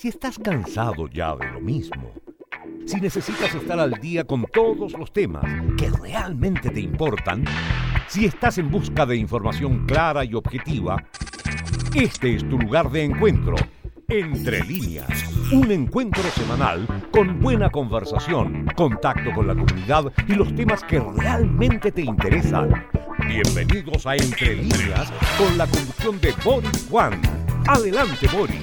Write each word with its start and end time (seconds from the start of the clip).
Si 0.00 0.08
estás 0.08 0.38
cansado 0.38 1.08
ya 1.08 1.36
de 1.36 1.46
lo 1.50 1.60
mismo, 1.60 2.10
si 2.86 2.98
necesitas 3.02 3.54
estar 3.54 3.78
al 3.78 3.92
día 4.00 4.24
con 4.24 4.46
todos 4.46 4.94
los 4.94 5.12
temas 5.12 5.44
que 5.76 5.90
realmente 5.90 6.70
te 6.70 6.80
importan, 6.80 7.44
si 8.08 8.24
estás 8.24 8.56
en 8.56 8.70
busca 8.70 9.04
de 9.04 9.18
información 9.18 9.84
clara 9.84 10.24
y 10.24 10.32
objetiva, 10.32 11.04
este 11.94 12.34
es 12.34 12.48
tu 12.48 12.58
lugar 12.58 12.90
de 12.90 13.04
encuentro. 13.04 13.56
Entre 14.08 14.64
líneas, 14.64 15.10
un 15.52 15.70
encuentro 15.70 16.22
semanal 16.30 16.86
con 17.12 17.38
buena 17.38 17.68
conversación, 17.68 18.68
contacto 18.74 19.30
con 19.34 19.48
la 19.48 19.54
comunidad 19.54 20.10
y 20.26 20.32
los 20.32 20.54
temas 20.54 20.82
que 20.82 20.98
realmente 20.98 21.92
te 21.92 22.00
interesan. 22.00 22.86
Bienvenidos 23.28 24.06
a 24.06 24.16
Entre 24.16 24.56
líneas 24.56 25.12
con 25.36 25.58
la 25.58 25.66
conducción 25.66 26.18
de 26.22 26.32
Boris 26.42 26.86
Juan. 26.88 27.20
Adelante 27.66 28.26
Boris, 28.32 28.56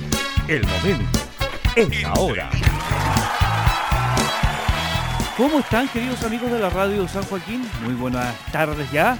el 0.47 0.63
momento 0.65 1.16
es 1.77 2.05
ahora. 2.05 2.49
¿Cómo 5.37 5.59
están 5.59 5.87
queridos 5.89 6.23
amigos 6.23 6.51
de 6.51 6.57
la 6.57 6.71
radio 6.71 7.07
San 7.07 7.21
Joaquín? 7.25 7.69
Muy 7.83 7.93
buenas 7.93 8.35
tardes 8.51 8.91
ya. 8.91 9.15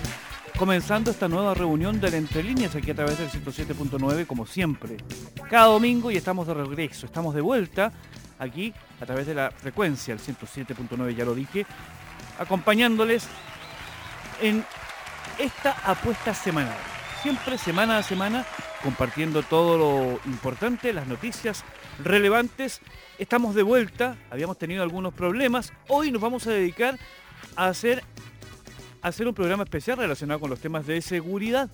Comenzando 0.57 1.11
esta 1.11 1.27
nueva 1.27 1.53
reunión 1.53 1.99
de 2.01 2.17
Entre 2.17 2.41
Líneas 2.41 2.75
aquí 2.75 2.89
a 2.89 2.95
través 2.95 3.19
del 3.19 3.29
107.9 3.29 4.25
como 4.25 4.47
siempre. 4.47 4.97
Cada 5.51 5.67
domingo 5.67 6.09
y 6.09 6.17
estamos 6.17 6.47
de 6.47 6.55
regreso, 6.55 7.05
estamos 7.05 7.35
de 7.35 7.41
vuelta 7.41 7.91
aquí 8.39 8.73
a 8.99 9.05
través 9.05 9.27
de 9.27 9.35
la 9.35 9.51
frecuencia, 9.51 10.15
el 10.15 10.19
107.9 10.19 11.15
ya 11.15 11.25
lo 11.25 11.35
dije, 11.35 11.67
acompañándoles 12.39 13.27
en 14.41 14.65
esta 15.37 15.75
apuesta 15.85 16.33
semanal. 16.33 16.77
Siempre 17.21 17.59
semana 17.59 17.99
a 17.99 18.03
semana 18.03 18.45
compartiendo 18.81 19.43
todo 19.43 19.77
lo 19.77 20.19
importante, 20.25 20.91
las 20.91 21.05
noticias 21.05 21.63
relevantes. 22.03 22.81
Estamos 23.17 23.55
de 23.55 23.63
vuelta, 23.63 24.17
habíamos 24.29 24.57
tenido 24.57 24.83
algunos 24.83 25.13
problemas. 25.13 25.73
Hoy 25.87 26.11
nos 26.11 26.21
vamos 26.21 26.45
a 26.47 26.51
dedicar 26.51 26.97
a 27.55 27.67
hacer, 27.67 28.03
a 29.01 29.07
hacer 29.07 29.27
un 29.27 29.33
programa 29.33 29.63
especial 29.63 29.97
relacionado 29.97 30.39
con 30.39 30.49
los 30.49 30.59
temas 30.59 30.85
de 30.85 31.01
seguridad. 31.01 31.69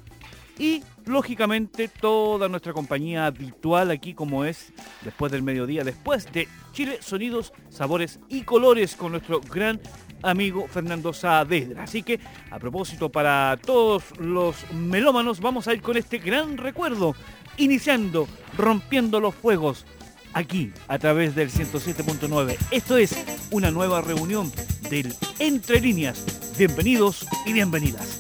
Y 0.57 0.83
lógicamente 1.05 1.87
toda 1.87 2.47
nuestra 2.47 2.73
compañía 2.73 3.25
habitual 3.25 3.89
aquí 3.89 4.13
como 4.13 4.45
es 4.45 4.71
después 5.01 5.31
del 5.31 5.41
mediodía, 5.41 5.83
después 5.83 6.31
de 6.31 6.47
Chile, 6.73 6.99
Sonidos, 7.01 7.53
Sabores 7.69 8.19
y 8.29 8.43
Colores 8.43 8.95
con 8.95 9.13
nuestro 9.13 9.41
gran 9.41 9.81
amigo 10.21 10.67
Fernando 10.67 11.11
Saavedra. 11.11 11.83
Así 11.83 12.03
que 12.03 12.19
a 12.51 12.59
propósito 12.59 13.11
para 13.11 13.57
todos 13.57 14.03
los 14.19 14.71
melómanos 14.71 15.39
vamos 15.39 15.67
a 15.67 15.73
ir 15.73 15.81
con 15.81 15.97
este 15.97 16.19
gran 16.19 16.57
recuerdo, 16.57 17.15
iniciando, 17.57 18.27
rompiendo 18.55 19.19
los 19.19 19.33
fuegos 19.33 19.87
aquí 20.33 20.71
a 20.87 20.99
través 20.99 21.35
del 21.35 21.51
107.9. 21.51 22.57
Esto 22.71 22.97
es 22.97 23.15
una 23.51 23.71
nueva 23.71 24.01
reunión 24.01 24.51
del 24.89 25.15
Entre 25.39 25.79
Líneas. 25.79 26.23
Bienvenidos 26.57 27.25
y 27.45 27.53
bienvenidas. 27.53 28.19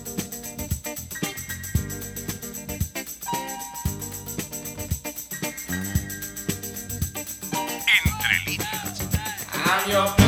Entre 7.51 8.51
líneas. 8.51 10.22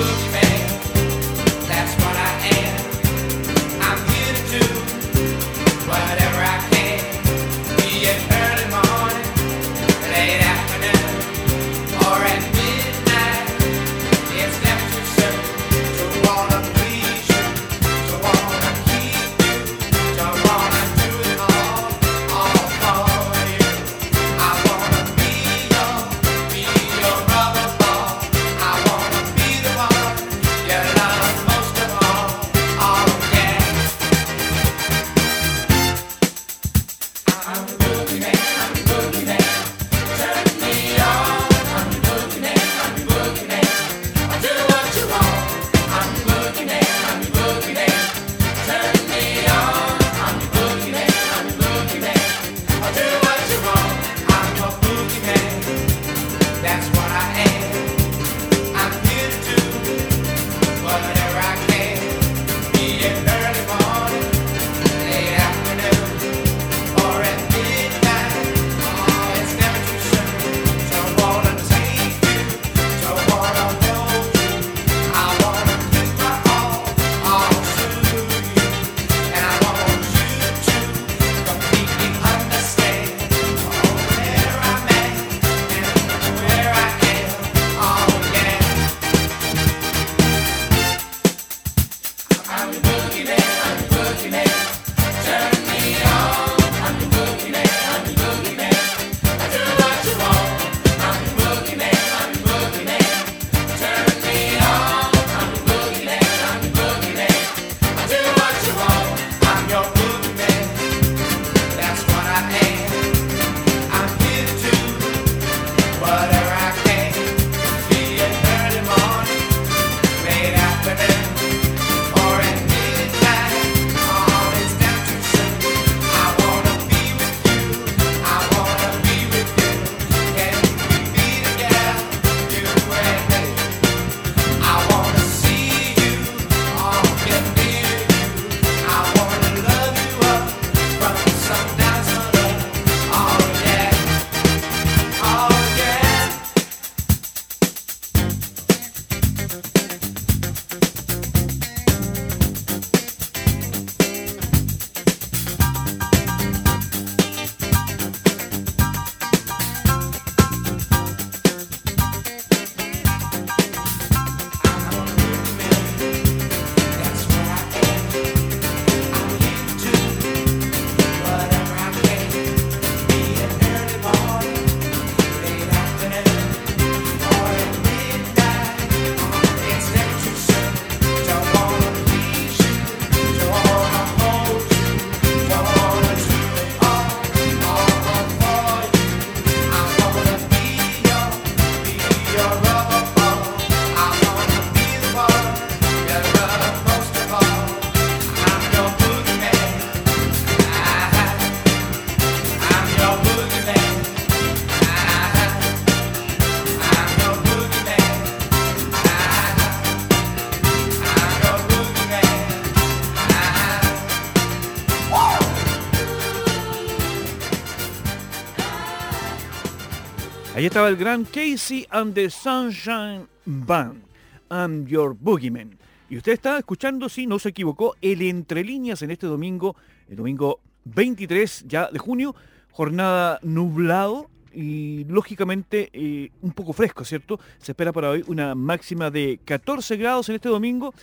Ahí 220.65 220.69
estaba 220.69 220.89
el 220.89 220.95
gran 220.95 221.25
Casey 221.25 221.85
and 221.91 222.15
the 222.15 222.27
Sunshine 222.27 223.27
Band. 223.45 224.01
I'm 224.49 224.87
your 224.87 225.15
boogeyman. 225.15 225.77
Y 226.09 226.17
usted 226.17 226.31
está 226.31 226.57
escuchando, 226.57 227.07
si 227.07 227.27
no 227.27 227.37
se 227.37 227.49
equivocó, 227.49 227.95
el 228.01 228.23
Entre 228.23 228.63
Líneas 228.63 229.03
en 229.03 229.11
este 229.11 229.27
domingo, 229.27 229.75
el 230.09 230.15
domingo 230.15 230.61
23 230.85 231.65
ya 231.67 231.91
de 231.91 231.99
junio, 231.99 232.35
jornada 232.71 233.37
nublado 233.43 234.31
y 234.55 235.03
lógicamente 235.03 235.91
eh, 235.93 236.31
un 236.41 236.51
poco 236.51 236.73
fresco, 236.73 237.05
¿cierto? 237.05 237.39
Se 237.59 237.73
espera 237.73 237.93
para 237.93 238.09
hoy 238.09 238.23
una 238.25 238.55
máxima 238.55 239.11
de 239.11 239.39
14 239.45 239.97
grados 239.97 240.29
en 240.29 240.35
este 240.37 240.49
domingo 240.49 240.95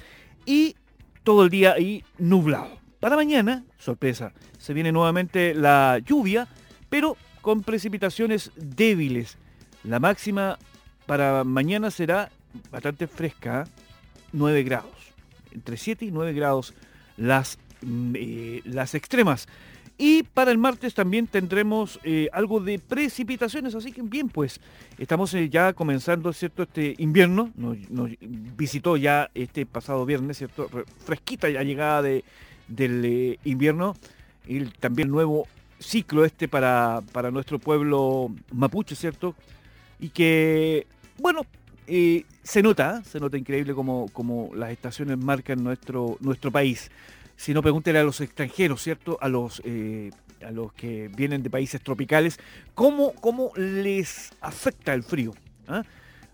y 0.44 0.74
todo 1.22 1.44
el 1.44 1.50
día 1.50 1.74
ahí 1.74 2.02
nublado. 2.18 2.80
Para 2.98 3.14
mañana, 3.14 3.62
sorpresa, 3.78 4.32
se 4.58 4.74
viene 4.74 4.90
nuevamente 4.90 5.54
la 5.54 6.00
lluvia, 6.04 6.48
pero 6.90 7.16
con 7.42 7.62
precipitaciones 7.62 8.50
débiles. 8.56 9.38
La 9.84 9.99
máxima 9.99 10.58
para 11.06 11.44
mañana 11.44 11.90
será 11.90 12.31
bastante 12.70 13.06
fresca, 13.06 13.67
9 14.32 14.62
grados. 14.62 14.90
Entre 15.52 15.76
7 15.76 16.05
y 16.05 16.11
9 16.11 16.32
grados 16.32 16.75
las, 17.17 17.58
mm, 17.82 18.12
eh, 18.17 18.62
las 18.64 18.94
extremas. 18.94 19.49
Y 19.99 20.23
para 20.23 20.50
el 20.50 20.58
martes 20.58 20.94
también 20.94 21.26
tendremos 21.26 22.00
eh, 22.02 22.29
algo 22.32 22.61
de 22.61 22.79
precipitaciones, 22.79 23.75
así 23.75 23.93
que 23.93 24.02
bien, 24.02 24.29
pues 24.29 24.61
estamos 24.99 25.34
eh, 25.34 25.49
ya 25.49 25.75
comenzando, 25.75 26.32
¿cierto? 26.32 26.62
Este 26.62 26.94
invierno, 26.99 27.52
nos, 27.56 27.76
visitó 28.56 28.96
ya 28.96 29.31
este 29.34 29.67
pasado 29.67 30.06
viernes, 30.06 30.38
¿cierto? 30.38 30.69
Fresquita 31.05 31.49
ya 31.50 31.62
llegada 31.62 32.02
de, 32.02 32.25
del 32.69 33.38
invierno 33.44 33.94
y 34.46 34.64
también 34.64 35.11
nuevo 35.11 35.46
ciclo 35.79 36.25
este 36.25 36.49
para, 36.49 37.02
para 37.12 37.31
nuestro 37.31 37.58
pueblo 37.58 38.32
mapuche, 38.50 38.96
¿cierto? 38.96 39.34
Y 40.02 40.08
que, 40.08 40.88
bueno, 41.19 41.43
eh, 41.87 42.25
se 42.43 42.60
nota, 42.60 43.04
se 43.04 43.20
nota 43.20 43.38
increíble 43.38 43.72
como, 43.72 44.08
como 44.12 44.50
las 44.52 44.72
estaciones 44.72 45.16
marcan 45.16 45.62
nuestro, 45.62 46.16
nuestro 46.19 46.50
país. 46.50 46.90
Si 47.37 47.54
no, 47.54 47.62
pregúntele 47.62 48.00
a 48.00 48.02
los 48.02 48.20
extranjeros, 48.20 48.82
¿cierto? 48.82 49.16
A 49.20 49.28
los, 49.28 49.62
eh, 49.64 50.10
a 50.44 50.50
los 50.50 50.72
que 50.72 51.08
vienen 51.16 51.44
de 51.44 51.50
países 51.50 51.81
tropicales, 51.81 52.40
¿cómo, 52.75 53.12
cómo 53.12 53.52
les 53.54 54.32
afecta 54.40 54.93
el 54.93 55.04
frío? 55.04 55.34
¿Ah? 55.69 55.84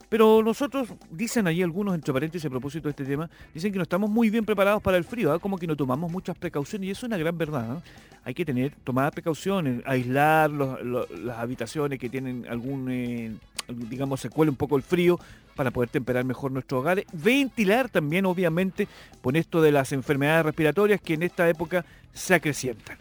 Pero 0.08 0.42
nosotros, 0.42 0.88
dicen 1.10 1.46
allí 1.46 1.62
algunos, 1.62 1.94
entre 1.94 2.12
paréntesis 2.12 2.46
a 2.46 2.50
propósito 2.50 2.88
de 2.88 2.90
este 2.90 3.04
tema, 3.04 3.28
dicen 3.52 3.70
que 3.72 3.78
no 3.78 3.82
estamos 3.82 4.08
muy 4.08 4.30
bien 4.30 4.44
preparados 4.44 4.82
para 4.82 4.96
el 4.96 5.04
frío, 5.04 5.32
¿ah? 5.32 5.38
como 5.38 5.58
que 5.58 5.66
no 5.66 5.76
tomamos 5.76 6.10
muchas 6.10 6.36
precauciones, 6.36 6.88
y 6.88 6.90
eso 6.92 7.00
es 7.00 7.08
una 7.08 7.18
gran 7.18 7.36
verdad. 7.36 7.72
¿ah? 7.72 7.82
Hay 8.24 8.34
que 8.34 8.44
tener, 8.44 8.72
tomar 8.84 9.12
precauciones, 9.12 9.82
aislar 9.86 10.50
las 10.50 11.38
habitaciones 11.38 11.98
que 11.98 12.08
tienen 12.08 12.46
algún, 12.48 12.90
eh, 12.90 13.34
digamos, 13.68 14.20
se 14.20 14.30
cuele 14.30 14.50
un 14.50 14.56
poco 14.56 14.76
el 14.76 14.82
frío 14.82 15.18
para 15.54 15.70
poder 15.70 15.90
temperar 15.90 16.24
mejor 16.24 16.52
nuestros 16.52 16.80
hogares. 16.80 17.04
Ventilar 17.12 17.88
también, 17.88 18.26
obviamente, 18.26 18.88
con 19.22 19.36
esto 19.36 19.60
de 19.60 19.72
las 19.72 19.92
enfermedades 19.92 20.46
respiratorias 20.46 21.00
que 21.00 21.14
en 21.14 21.22
esta 21.22 21.48
época 21.48 21.84
se 22.14 22.34
acrecientan. 22.34 22.96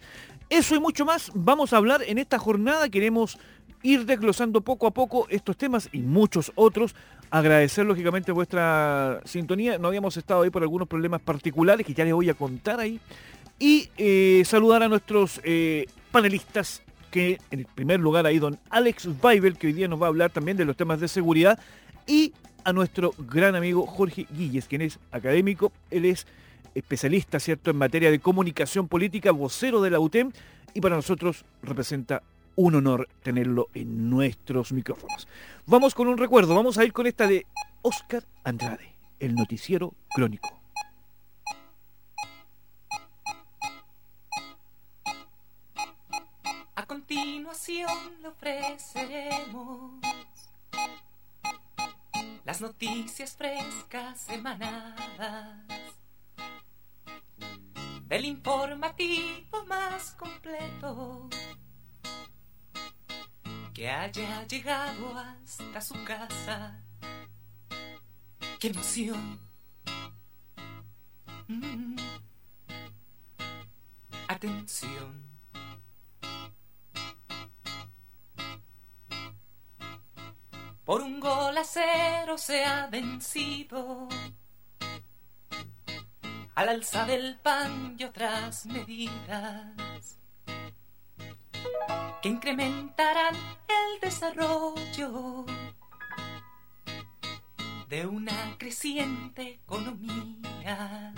Eso 0.49 0.75
y 0.75 0.79
mucho 0.79 1.05
más 1.05 1.31
vamos 1.33 1.73
a 1.73 1.77
hablar 1.77 2.01
en 2.07 2.17
esta 2.17 2.39
jornada. 2.39 2.87
Queremos 2.87 3.37
ir 3.83 4.05
desglosando 4.05 4.61
poco 4.61 4.87
a 4.87 4.91
poco 4.91 5.27
estos 5.29 5.57
temas 5.57 5.89
y 5.91 5.99
muchos 5.99 6.51
otros. 6.55 6.95
Agradecer 7.29 7.85
lógicamente 7.85 8.31
vuestra 8.31 9.21
sintonía. 9.25 9.77
No 9.77 9.87
habíamos 9.87 10.17
estado 10.17 10.43
ahí 10.43 10.49
por 10.49 10.61
algunos 10.61 10.87
problemas 10.87 11.21
particulares 11.21 11.85
que 11.85 11.93
ya 11.93 12.05
les 12.05 12.13
voy 12.13 12.29
a 12.29 12.33
contar 12.33 12.79
ahí. 12.79 12.99
Y 13.59 13.89
eh, 13.97 14.43
saludar 14.45 14.83
a 14.83 14.87
nuestros 14.87 15.41
eh, 15.43 15.87
panelistas 16.11 16.81
que 17.11 17.39
en 17.51 17.65
primer 17.75 17.99
lugar 17.99 18.25
ahí 18.25 18.39
don 18.39 18.59
Alex 18.69 19.09
Weibel, 19.21 19.57
que 19.57 19.67
hoy 19.67 19.73
día 19.73 19.87
nos 19.87 20.01
va 20.01 20.05
a 20.05 20.09
hablar 20.09 20.29
también 20.29 20.57
de 20.57 20.65
los 20.65 20.75
temas 20.75 20.99
de 20.99 21.07
seguridad, 21.07 21.59
y 22.05 22.33
a 22.63 22.73
nuestro 22.73 23.13
gran 23.17 23.55
amigo 23.55 23.85
Jorge 23.87 24.27
Guilles, 24.29 24.67
quien 24.67 24.81
es 24.81 24.99
académico, 25.11 25.71
él 25.89 26.05
es 26.05 26.27
especialista, 26.75 27.39
¿cierto?, 27.39 27.71
en 27.71 27.77
materia 27.77 28.11
de 28.11 28.19
comunicación 28.19 28.87
política, 28.87 29.31
vocero 29.31 29.81
de 29.81 29.89
la 29.89 29.99
UTEM, 29.99 30.31
y 30.73 30.81
para 30.81 30.95
nosotros 30.95 31.45
representa 31.63 32.21
un 32.57 32.73
honor 32.73 33.07
tenerlo 33.21 33.69
en 33.75 34.09
nuestros 34.09 34.71
micrófonos. 34.73 35.27
Vamos 35.67 35.93
con 35.93 36.07
un 36.07 36.17
recuerdo, 36.17 36.55
vamos 36.55 36.79
a 36.79 36.83
ir 36.83 36.91
con 36.91 37.05
esta 37.05 37.27
de 37.27 37.45
Oscar 37.83 38.23
Andrade, 38.43 38.95
el 39.19 39.35
noticiero 39.35 39.93
crónico. 40.09 40.59
A 46.75 46.85
continuación 46.87 47.91
le 48.23 48.27
ofreceremos 48.27 50.01
las 52.43 52.59
noticias 52.59 53.35
frescas 53.35 54.19
semanadas 54.19 55.59
del 58.07 58.25
informativo 58.25 59.63
más 59.67 60.11
completo 60.13 61.29
que 63.77 63.87
haya 63.87 64.43
llegado 64.47 65.15
hasta 65.15 65.79
su 65.81 66.03
casa. 66.03 66.81
¡Qué 68.59 68.69
emoción! 68.69 69.39
Mm. 71.47 71.95
Atención. 74.27 75.21
Por 80.83 81.01
un 81.01 81.19
gol 81.19 81.55
a 81.55 81.63
cero 81.63 82.35
se 82.39 82.65
ha 82.65 82.87
vencido. 82.87 84.09
Al 86.55 86.69
alza 86.69 87.05
del 87.05 87.37
pan 87.37 87.95
y 87.99 88.05
otras 88.05 88.65
medidas 88.65 89.86
que 92.21 92.29
incrementarán 92.29 93.35
el 93.35 93.99
desarrollo 94.01 95.45
de 97.87 98.05
una 98.05 98.57
creciente 98.57 99.59
economía 99.63 101.13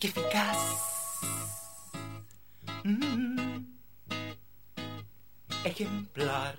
que 0.00 0.06
eficaz, 0.08 1.20
mm, 2.84 3.58
ejemplar. 5.64 6.58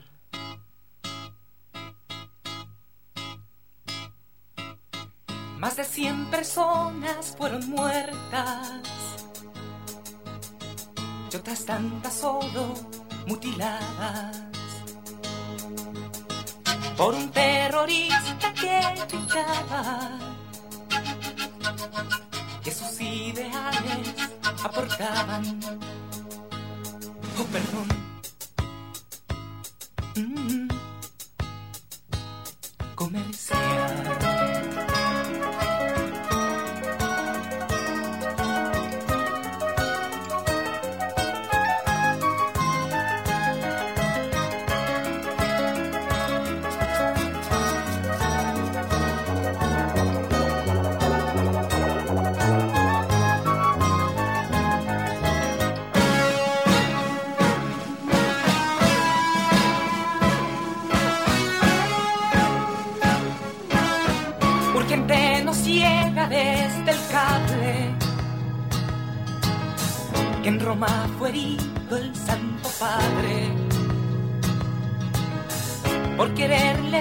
Más 5.57 5.77
de 5.77 5.85
100 5.85 6.29
personas 6.29 7.35
fueron 7.37 7.69
muertas 7.69 9.02
y 11.33 11.35
otras 11.35 11.65
tantas 11.65 12.13
solo 12.13 12.73
mutiladas 13.25 14.41
por 16.95 17.15
un 17.15 17.31
terrorista 17.31 18.53
que 18.53 18.79
gritaba 19.09 20.19
que 22.63 22.71
sus 22.71 23.01
ideales 23.01 24.15
aportaban. 24.63 25.59
Oh, 27.39 27.45
perdón. 27.51 27.87
Mm. 30.15 30.62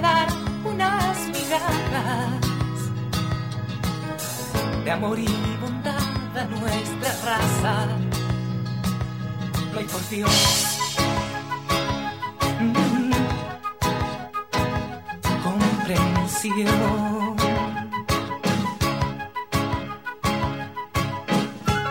Dar 0.02 0.28
unas 0.64 1.16
migajas 1.28 2.40
de 4.84 4.90
amor 4.90 5.18
y 5.18 5.28
bondad 5.60 6.36
a 6.36 6.44
nuestra 6.44 7.10
raza. 7.24 7.86
No 9.72 9.78
hay 9.78 9.84
por 9.86 10.08
Dios. 10.10 10.78
Mm. 12.60 12.82
pasión. 16.42 17.36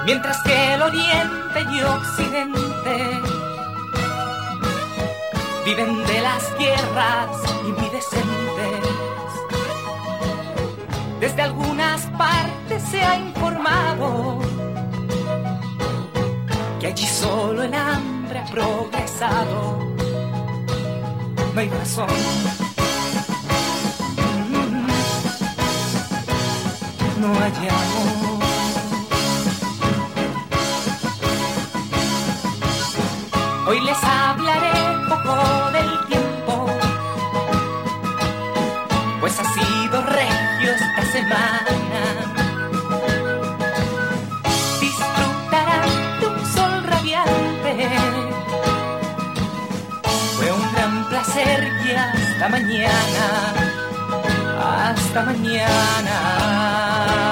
Mientras 0.06 0.42
que 0.44 0.74
el 0.74 0.82
oriente 0.82 1.60
y 1.72 1.82
occidente 1.82 3.22
viven 5.66 6.06
de 6.06 6.22
las 6.22 6.58
guerras 6.58 7.51
allí 17.02 17.08
solo 17.08 17.64
el 17.64 17.74
hambre 17.74 18.40
ha 18.40 18.46
progresado. 18.46 19.80
No 21.54 21.60
hay 21.60 21.70
razón. 21.70 22.08
Hasta 52.42 52.50
mañana. 52.50 53.26
Hasta 54.90 55.22
mañana. 55.22 57.31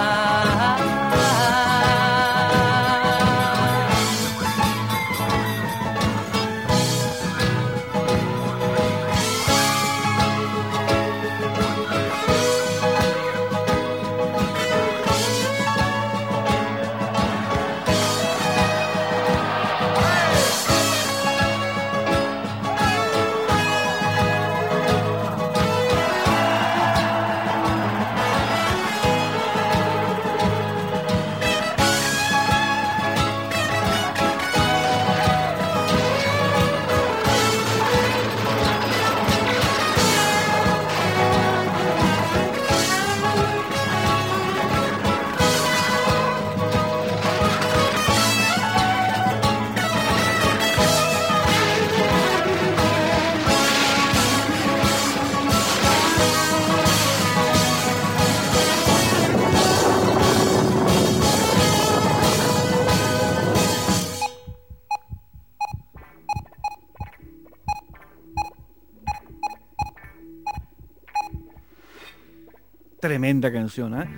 Tremenda 73.30 73.52
canción, 73.52 73.94
¿eh? 73.94 74.10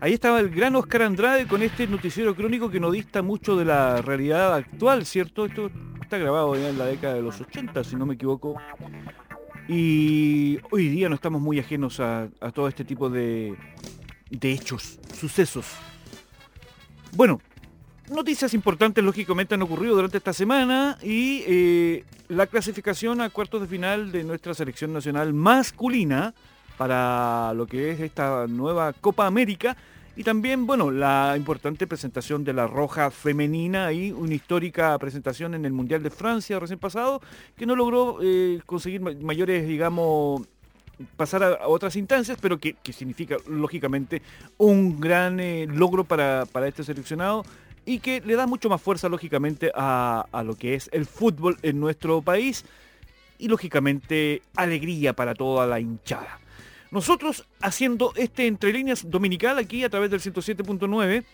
Ahí 0.00 0.12
estaba 0.12 0.38
el 0.38 0.48
gran 0.48 0.76
Oscar 0.76 1.02
Andrade 1.02 1.48
con 1.48 1.60
este 1.60 1.88
noticiero 1.88 2.36
crónico 2.36 2.70
que 2.70 2.78
no 2.78 2.92
dista 2.92 3.20
mucho 3.20 3.56
de 3.56 3.64
la 3.64 4.00
realidad 4.00 4.54
actual, 4.54 5.04
¿cierto? 5.06 5.46
Esto 5.46 5.72
está 6.00 6.18
grabado 6.18 6.54
ya 6.54 6.68
en 6.68 6.78
la 6.78 6.86
década 6.86 7.14
de 7.14 7.20
los 7.20 7.40
80, 7.40 7.82
si 7.82 7.96
no 7.96 8.06
me 8.06 8.14
equivoco. 8.14 8.54
Y 9.66 10.60
hoy 10.70 10.86
día 10.86 11.08
no 11.08 11.16
estamos 11.16 11.42
muy 11.42 11.58
ajenos 11.58 11.98
a, 11.98 12.28
todo 12.54 12.68
este 12.68 12.84
tipo 12.84 13.10
de, 13.10 13.56
de 14.30 14.52
hechos, 14.52 15.00
sucesos. 15.18 15.66
Bueno, 17.16 17.40
noticias 18.08 18.54
importantes 18.54 19.02
lógicamente 19.02 19.56
han 19.56 19.62
ocurrido 19.62 19.96
durante 19.96 20.18
esta 20.18 20.32
semana 20.32 20.96
y 21.02 21.42
eh, 21.44 22.04
la 22.28 22.46
clasificación 22.46 23.20
a 23.20 23.30
cuartos 23.30 23.62
de 23.62 23.66
final 23.66 24.12
de 24.12 24.22
nuestra 24.22 24.54
selección 24.54 24.92
nacional 24.92 25.34
masculina 25.34 26.34
para 26.80 27.52
lo 27.52 27.66
que 27.66 27.90
es 27.90 28.00
esta 28.00 28.46
nueva 28.46 28.94
Copa 28.94 29.26
América 29.26 29.76
y 30.16 30.24
también, 30.24 30.66
bueno, 30.66 30.90
la 30.90 31.34
importante 31.36 31.86
presentación 31.86 32.42
de 32.42 32.54
la 32.54 32.66
Roja 32.66 33.10
femenina 33.10 33.92
y 33.92 34.12
una 34.12 34.32
histórica 34.32 34.96
presentación 34.98 35.54
en 35.54 35.66
el 35.66 35.74
Mundial 35.74 36.02
de 36.02 36.08
Francia 36.08 36.58
recién 36.58 36.78
pasado, 36.78 37.20
que 37.54 37.66
no 37.66 37.76
logró 37.76 38.20
eh, 38.22 38.62
conseguir 38.64 39.02
mayores, 39.02 39.68
digamos, 39.68 40.40
pasar 41.18 41.42
a, 41.42 41.68
otras 41.68 41.96
instancias, 41.96 42.38
pero 42.40 42.56
que, 42.56 42.74
significa, 42.94 43.36
lógicamente, 43.46 44.22
un 44.56 45.00
gran 45.00 45.38
eh, 45.38 45.66
logro 45.66 46.04
para, 46.04 46.46
para, 46.50 46.66
este 46.66 46.82
seleccionado 46.82 47.44
y 47.84 47.98
que 47.98 48.22
le 48.22 48.36
da 48.36 48.46
mucho 48.46 48.70
más 48.70 48.80
fuerza, 48.80 49.10
lógicamente, 49.10 49.70
a, 49.74 50.24
a 50.32 50.42
lo 50.42 50.54
que 50.54 50.76
es 50.76 50.88
el 50.94 51.04
fútbol 51.04 51.58
en 51.60 51.78
nuestro 51.78 52.22
país 52.22 52.64
y, 53.36 53.48
lógicamente, 53.48 54.40
alegría 54.56 55.12
para 55.12 55.34
toda 55.34 55.66
la 55.66 55.78
hinchada. 55.78 56.39
Nosotros 56.90 57.46
haciendo 57.60 58.12
este 58.16 58.46
Entre 58.46 58.72
Líneas 58.72 59.08
Dominical 59.08 59.58
aquí 59.58 59.84
a 59.84 59.90
través 59.90 60.10
del 60.10 60.20
107.9, 60.20 61.24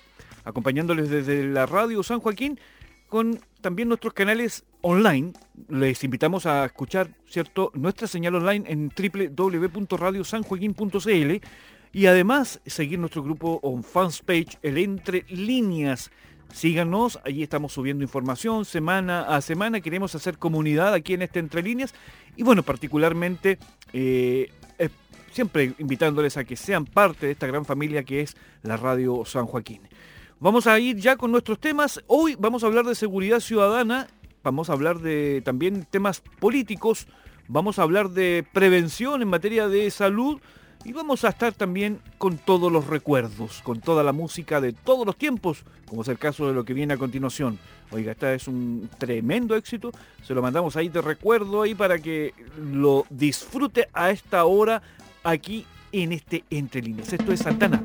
acompañándoles 0.45 1.09
desde 1.09 1.47
la 1.47 1.65
radio 1.65 2.03
San 2.03 2.21
Joaquín, 2.21 2.61
con 3.09 3.41
también 3.63 3.89
nuestros 3.89 4.13
canales 4.13 4.65
online. 4.83 5.33
Les 5.69 6.05
invitamos 6.05 6.45
a 6.47 6.67
escuchar, 6.67 7.09
¿cierto?, 7.27 7.73
nuestra 7.75 8.07
señal 8.07 8.35
online 8.35 8.71
en 8.71 8.93
www.radiosanjoaquín.cl 8.95 11.41
y 11.93 12.07
además 12.07 12.61
seguir 12.67 12.99
nuestro 12.99 13.23
grupo 13.23 13.59
on 13.63 13.83
fans 13.83 14.21
page, 14.21 14.59
el 14.63 14.77
Entre 14.77 15.25
Líneas. 15.29 16.11
Síganos, 16.53 17.19
allí 17.25 17.43
estamos 17.43 17.73
subiendo 17.73 18.05
información 18.05 18.65
semana 18.65 19.23
a 19.23 19.41
semana, 19.41 19.81
queremos 19.81 20.15
hacer 20.15 20.39
comunidad 20.39 20.95
aquí 20.95 21.15
en 21.15 21.23
este 21.23 21.41
Entre 21.41 21.63
Líneas 21.63 21.95
y 22.37 22.43
bueno, 22.43 22.63
particularmente 22.63 23.59
eh, 23.93 24.51
siempre 25.37 25.75
invitándoles 25.79 26.39
a 26.39 26.45
que 26.45 26.57
sean 26.57 26.87
parte 26.87 27.27
de 27.27 27.33
esta 27.33 27.47
gran 27.47 27.67
familia 27.67 28.05
que 28.05 28.23
es 28.23 28.35
la 28.63 28.79
Radio 28.79 29.23
San 29.27 29.45
Joaquín. 29.45 29.83
Vamos 30.41 30.67
a 30.67 30.79
ir 30.79 30.97
ya 30.97 31.17
con 31.17 31.31
nuestros 31.31 31.61
temas. 31.61 32.03
Hoy 32.07 32.37
vamos 32.39 32.65
a 32.65 32.69
hablar 32.69 32.87
de 32.87 32.95
seguridad 32.95 33.41
ciudadana, 33.41 34.09
vamos 34.43 34.71
a 34.71 34.73
hablar 34.73 35.01
de 35.01 35.43
también 35.45 35.87
temas 35.91 36.23
políticos, 36.41 37.07
vamos 37.49 37.79
a 37.79 37.83
hablar 37.83 38.09
de 38.09 38.47
prevención 38.51 39.21
en 39.21 39.29
materia 39.29 39.69
de 39.69 39.91
salud 39.91 40.41
y 40.87 40.95
vamos 40.95 41.23
a 41.25 41.29
estar 41.29 41.53
también 41.53 42.01
con 42.17 42.39
todos 42.39 42.73
los 42.73 42.87
recuerdos, 42.87 43.61
con 43.63 43.83
toda 43.83 44.03
la 44.03 44.13
música 44.13 44.63
de 44.63 44.73
todos 44.73 45.05
los 45.05 45.17
tiempos, 45.17 45.65
como 45.87 46.01
es 46.01 46.09
el 46.09 46.19
caso 46.19 46.49
de 46.49 46.55
lo 46.55 46.65
que 46.65 46.73
viene 46.73 46.95
a 46.95 46.99
continuación. 46.99 47.59
Oiga, 47.91 48.13
esta 48.13 48.33
es 48.33 48.49
un 48.49 48.89
tremendo 48.97 49.55
éxito, 49.55 49.93
se 50.23 50.33
lo 50.33 50.41
mandamos 50.41 50.77
ahí 50.77 50.89
de 50.89 51.03
recuerdo 51.03 51.61
ahí 51.61 51.75
para 51.75 51.99
que 51.99 52.33
lo 52.59 53.05
disfrute 53.11 53.89
a 53.93 54.11
esta 54.11 54.47
hora 54.47 54.81
aquí 55.27 55.67
en 55.93 56.13
este 56.13 56.45
Entre 56.51 56.83
Líneas. 56.83 57.13
Esto 57.13 57.33
es 57.33 57.41
Santana. 57.41 57.81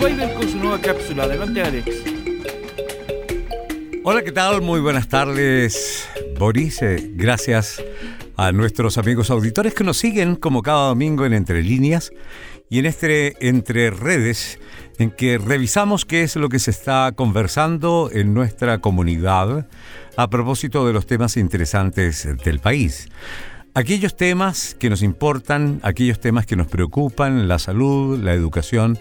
Weidel 0.00 0.32
con 0.32 0.48
su 0.48 0.56
nueva 0.56 0.80
cápsula. 0.80 1.24
Adelante, 1.24 1.60
Alex. 1.60 1.86
Hola, 4.02 4.22
¿qué 4.22 4.32
tal? 4.32 4.62
Muy 4.62 4.80
buenas 4.80 5.08
tardes, 5.08 6.08
Boris. 6.38 6.80
Eh, 6.80 7.10
gracias 7.14 7.82
a 8.36 8.50
nuestros 8.52 8.96
amigos 8.96 9.30
auditores 9.30 9.74
que 9.74 9.84
nos 9.84 9.98
siguen 9.98 10.36
como 10.36 10.62
cada 10.62 10.88
domingo 10.88 11.26
en 11.26 11.34
Entre 11.34 11.62
Líneas 11.62 12.12
y 12.70 12.78
en 12.78 12.86
este 12.86 13.46
Entre 13.46 13.90
Redes, 13.90 14.58
en 14.98 15.10
que 15.10 15.36
revisamos 15.36 16.06
qué 16.06 16.22
es 16.22 16.36
lo 16.36 16.48
que 16.48 16.60
se 16.60 16.70
está 16.70 17.12
conversando 17.14 18.08
en 18.10 18.32
nuestra 18.32 18.78
comunidad 18.78 19.68
a 20.16 20.30
propósito 20.30 20.86
de 20.86 20.94
los 20.94 21.04
temas 21.04 21.36
interesantes 21.36 22.26
del 22.42 22.58
país. 22.60 23.08
Aquellos 23.72 24.16
temas 24.16 24.74
que 24.74 24.90
nos 24.90 25.00
importan, 25.00 25.78
aquellos 25.84 26.18
temas 26.18 26.44
que 26.44 26.56
nos 26.56 26.66
preocupan, 26.66 27.46
la 27.46 27.60
salud, 27.60 28.18
la 28.18 28.34
educación, 28.34 28.98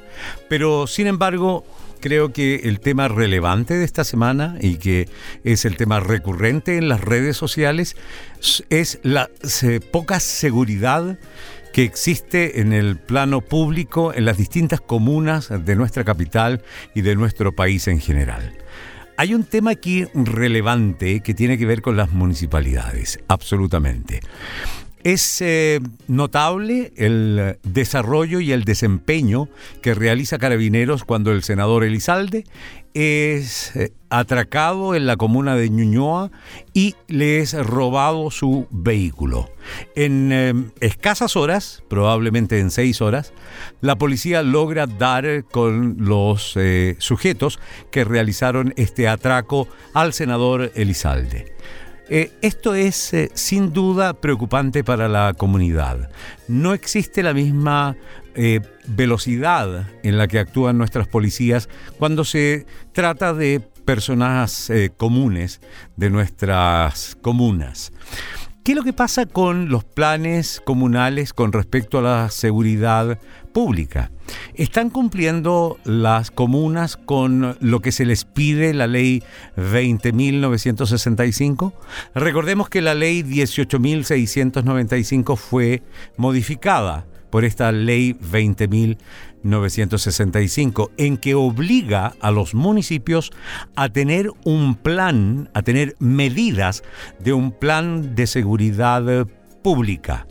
pero 0.48 0.86
sin 0.86 1.08
embargo 1.08 1.66
creo 2.00 2.32
que 2.32 2.62
el 2.66 2.80
tema 2.80 3.08
relevante 3.08 3.74
de 3.74 3.84
esta 3.84 4.04
semana 4.04 4.58
y 4.62 4.78
que 4.78 5.10
es 5.44 5.66
el 5.66 5.76
tema 5.76 6.00
recurrente 6.00 6.78
en 6.78 6.88
las 6.88 7.02
redes 7.02 7.36
sociales 7.36 7.96
es 8.70 9.00
la 9.02 9.32
poca 9.92 10.20
seguridad 10.20 11.18
que 11.74 11.84
existe 11.84 12.62
en 12.62 12.72
el 12.72 12.98
plano 12.98 13.42
público 13.42 14.14
en 14.14 14.26
las 14.26 14.38
distintas 14.38 14.82
comunas 14.82 15.50
de 15.50 15.76
nuestra 15.76 16.04
capital 16.04 16.62
y 16.94 17.02
de 17.02 17.16
nuestro 17.16 17.56
país 17.56 17.88
en 17.88 18.00
general. 18.00 18.59
Hay 19.20 19.34
un 19.34 19.44
tema 19.44 19.72
aquí 19.72 20.06
relevante 20.14 21.20
que 21.20 21.34
tiene 21.34 21.58
que 21.58 21.66
ver 21.66 21.82
con 21.82 21.98
las 21.98 22.14
municipalidades, 22.14 23.20
absolutamente. 23.28 24.22
Es 25.04 25.42
eh, 25.42 25.80
notable 26.08 26.92
el 26.98 27.58
desarrollo 27.64 28.42
y 28.42 28.52
el 28.52 28.66
desempeño 28.66 29.48
que 29.82 29.94
realiza 29.94 30.38
Carabineros 30.38 31.06
cuando 31.06 31.32
el 31.32 31.42
senador 31.44 31.86
Elizalde 31.86 32.44
es 32.94 33.76
eh, 33.78 33.94
atracado 34.10 34.96
en 34.96 35.06
la 35.06 35.16
comuna 35.16 35.56
de 35.56 35.70
Ñuñoa 35.70 36.32
y 36.74 36.96
le 37.08 37.40
es 37.40 37.54
robado 37.54 38.30
su 38.30 38.68
vehículo. 38.72 39.50
En 39.96 40.32
eh, 40.34 40.54
escasas 40.82 41.38
horas, 41.38 41.82
probablemente 41.88 42.60
en 42.60 42.70
seis 42.70 43.00
horas, 43.00 43.32
la 43.80 43.98
policía 43.98 44.44
logra 44.44 44.86
dar 44.86 45.46
con 45.46 45.96
los 46.00 46.58
sujetos 46.98 47.60
que 47.90 48.04
realizaron 48.04 48.74
este 48.76 49.08
atraco 49.08 49.70
al 49.94 50.12
senador 50.12 50.72
Elizalde. 50.76 51.56
Eh, 52.10 52.32
esto 52.42 52.74
es 52.74 53.14
eh, 53.14 53.30
sin 53.36 53.72
duda 53.72 54.14
preocupante 54.14 54.84
para 54.84 55.08
la 55.08 55.36
comunidad. 55.38 56.10
No 56.48 56.74
existe 56.74 57.22
la 57.22 57.34
misma 57.34 57.96
eh, 58.34 58.62
velocidad 58.88 59.88
en 60.02 60.18
la 60.18 60.28
que 60.28 60.40
actúan 60.40 60.78
nuestras 60.78 61.08
policías 61.08 61.70
cuando 62.00 62.26
se 62.26 62.66
trata 62.94 63.34
de 63.34 63.62
personas 63.86 64.72
comunes 64.98 65.62
de 65.96 66.12
nuestras 66.12 67.18
comunas. 67.22 67.92
¿Qué 68.70 68.74
es 68.74 68.78
lo 68.78 68.84
que 68.84 68.94
pasa 68.94 69.26
con 69.26 69.70
los 69.70 69.84
planes 69.84 70.62
comunales 70.64 71.34
con 71.34 71.52
respecto 71.52 71.98
a 71.98 72.04
la 72.04 72.30
seguridad 72.30 73.18
pública? 73.52 74.12
¿Están 74.54 74.92
cumpliendo 74.92 75.80
las 75.86 76.30
comunas 76.30 76.96
con 76.96 77.58
lo 77.60 77.80
que 77.80 77.92
se 77.92 78.06
les 78.06 78.26
pide 78.26 78.76
la 78.76 78.86
ley 78.86 79.24
20.965? 79.58 81.74
Recordemos 82.14 82.70
que 82.70 82.84
la 82.84 82.94
ley 82.94 83.24
18.695 83.24 85.36
fue 85.36 85.82
modificada 86.16 87.08
por 87.32 87.46
esta 87.46 87.72
ley 87.72 88.16
20.965, 89.44 90.92
en 90.98 91.18
que 91.18 91.36
obliga 91.36 92.14
a 92.22 92.32
los 92.32 92.54
municipios 92.54 93.32
a 93.76 93.90
tener 93.90 94.32
un 94.44 94.76
plan, 94.76 95.50
a 95.54 95.62
tener 95.62 95.96
medidas 96.00 96.84
de 97.20 97.34
un 97.34 97.52
plan 97.52 98.16
de 98.16 98.28
seguridad 98.28 99.28
pública. 99.62 100.28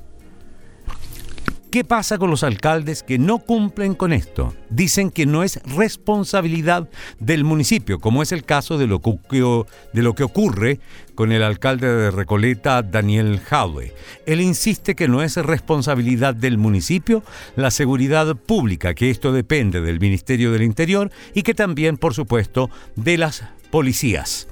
¿Qué 1.71 1.85
pasa 1.85 2.17
con 2.17 2.31
los 2.31 2.45
alcaldes 2.45 3.03
que 3.03 3.19
no 3.19 3.41
cumplen 3.41 3.95
con 3.95 4.15
esto? 4.15 4.55
Dicen 4.71 5.11
que 5.11 5.27
no 5.27 5.43
es 5.43 5.61
responsabilidad 5.65 6.89
del 7.19 7.45
municipio, 7.45 7.99
como 7.99 8.23
es 8.23 8.33
el 8.33 8.45
caso 8.45 8.79
de 8.79 8.87
lo 8.87 9.01
que, 9.03 10.23
ocurre 10.25 10.81
con 11.15 11.31
el 11.31 11.43
alcalde 11.43 11.93
de 11.93 12.11
Recoleta, 12.11 12.81
Daniel 12.83 13.39
Jadwe. 13.41 13.93
Él 14.25 14.41
insiste 14.41 14.95
que 14.95 15.09
no 15.09 15.23
es 15.23 15.37
responsabilidad 15.37 16.35
del 16.35 16.57
municipio 16.57 17.23
la 17.55 17.71
seguridad 17.71 18.35
pública, 18.35 18.95
que 18.95 19.11
esto 19.11 19.33
depende 19.33 19.83
del 19.83 20.01
Ministerio 20.01 20.53
del 20.53 20.63
Interior 20.63 21.11
y 21.35 21.43
que 21.43 21.53
también, 21.53 21.99
por 21.99 22.15
supuesto, 22.15 22.71
de 22.97 23.19
las 23.19 23.45
policías. 23.71 24.49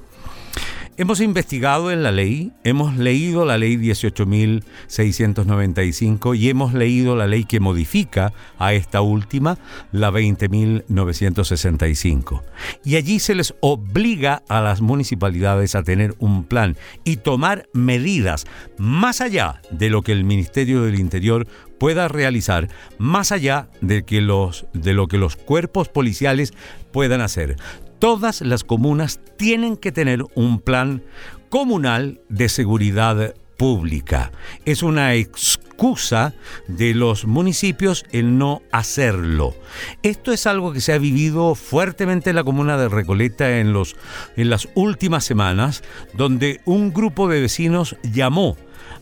Hemos 0.99 1.21
investigado 1.21 1.91
en 1.91 2.03
la 2.03 2.11
ley, 2.11 2.53
hemos 2.65 2.97
leído 2.97 3.45
la 3.45 3.59
ley 3.59 3.77
18.695 3.77 6.35
y 6.35 6.49
hemos 6.49 6.73
leído 6.73 7.17
la 7.17 7.27
ley 7.27 7.45
que 7.45 7.61
modifica 7.61 8.33
a 8.59 8.73
esta 8.73 9.03
última, 9.03 9.59
la 9.93 10.11
20.965. 10.11 12.41
Y 12.83 12.97
allí 12.97 13.19
se 13.19 13.35
les 13.35 13.55
obliga 13.61 14.43
a 14.49 14.63
las 14.63 14.81
municipalidades 14.81 15.75
a 15.75 15.83
tener 15.83 16.15
un 16.19 16.45
plan 16.45 16.79
y 17.05 17.17
tomar 17.17 17.69
medidas 17.75 18.47
más 18.79 19.21
allá 19.21 19.61
de 19.71 19.91
lo 19.91 20.01
que 20.01 20.13
el 20.13 20.25
Ministerio 20.25 20.81
del 20.81 20.99
Interior 20.99 21.47
pueda 21.79 22.09
realizar, 22.09 22.71
más 22.97 23.33
allá 23.33 23.69
de, 23.83 24.05
que 24.05 24.23
los, 24.23 24.65
de 24.73 24.95
lo 24.95 25.09
que 25.09 25.19
los 25.19 25.37
cuerpos 25.37 25.91
policiales 25.91 26.55
puedan 26.91 27.21
hacer 27.21 27.57
todas 27.99 28.41
las 28.41 28.65
comunas 28.65 29.21
tienen 29.37 29.77
que 29.77 29.93
tener 29.93 30.25
un 30.35 30.61
plan 30.61 31.03
comunal 31.49 32.21
de 32.29 32.49
seguridad 32.49 33.35
pública. 33.57 34.33
Es 34.65 34.83
una 34.83 35.15
excusa 35.15 36.35
de 36.69 36.95
los 36.95 37.27
municipios 37.27 38.05
el 38.13 38.39
no 38.39 38.63
hacerlo. 38.73 39.55
Esto 40.03 40.33
es 40.33 40.47
algo 40.47 40.73
que 40.73 40.81
se 40.81 40.93
ha 40.93 40.99
vivido 40.99 41.55
fuertemente 41.55 42.31
en 42.31 42.37
la 42.37 42.45
comuna 42.45 42.77
de 42.77 42.89
Recoleta 42.89 43.59
en, 43.59 43.73
los, 43.73 43.97
en 44.37 44.51
las 44.51 44.69
últimas 44.75 45.25
semanas, 45.25 45.83
donde 46.15 46.61
un 46.65 46.93
grupo 46.93 47.29
de 47.29 47.41
vecinos 47.41 47.97
llamó 48.03 48.57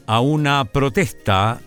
a 0.07 0.21
una 0.21 0.65
protesta 0.67 1.61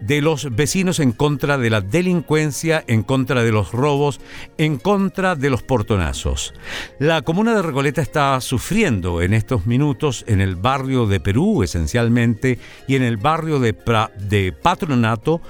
de 0.00 0.20
los 0.20 0.54
vecinos 0.54 1.00
en 1.00 1.12
contra 1.12 1.58
de 1.58 1.70
la 1.70 1.80
delincuencia, 1.80 2.84
en 2.86 3.02
contra 3.02 3.42
de 3.42 3.52
los 3.52 3.72
robos, 3.72 4.20
en 4.58 4.78
contra 4.78 5.36
de 5.36 5.50
los 5.50 5.62
portonazos. 5.62 6.54
La 6.98 7.22
comuna 7.22 7.54
de 7.54 7.62
Recoleta 7.62 8.02
está 8.02 8.40
sufriendo 8.40 9.22
en 9.22 9.34
estos 9.34 9.66
minutos 9.66 10.24
en 10.26 10.40
el 10.40 10.56
barrio 10.56 11.06
de 11.06 11.20
Perú 11.20 11.62
esencialmente 11.62 12.58
y 12.86 12.96
en 12.96 13.02
el 13.02 13.16
barrio 13.16 13.60
de, 13.60 13.76
de 14.18 14.52
Patronato 14.52 15.40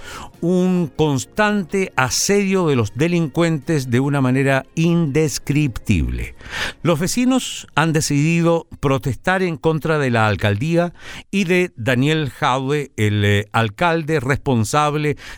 un 0.40 0.90
constante 0.94 1.92
asedio 1.96 2.66
de 2.66 2.76
los 2.76 2.94
delincuentes 2.94 3.90
de 3.90 4.00
una 4.00 4.20
manera 4.20 4.64
indescriptible. 4.74 6.34
Los 6.82 6.98
vecinos 6.98 7.66
han 7.74 7.92
decidido 7.92 8.66
protestar 8.80 9.42
en 9.42 9.56
contra 9.56 9.98
de 9.98 10.10
la 10.10 10.26
alcaldía 10.26 10.94
y 11.30 11.44
de 11.44 11.72
Daniel 11.76 12.30
Jaude, 12.30 12.90
el 12.96 13.24
eh, 13.24 13.46
alcalde 13.52 14.18
responsable 14.20 14.39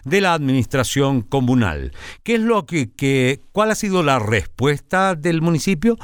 de 0.05 0.21
la 0.21 0.35
administración 0.35 1.23
comunal. 1.23 1.93
¿Qué 2.23 2.35
es 2.35 2.41
lo 2.41 2.67
que, 2.67 3.41
cuál 3.53 3.71
ha 3.71 3.75
sido 3.75 4.03
la 4.03 4.19
respuesta 4.19 5.15
del 5.15 5.43
municipio? 5.43 5.97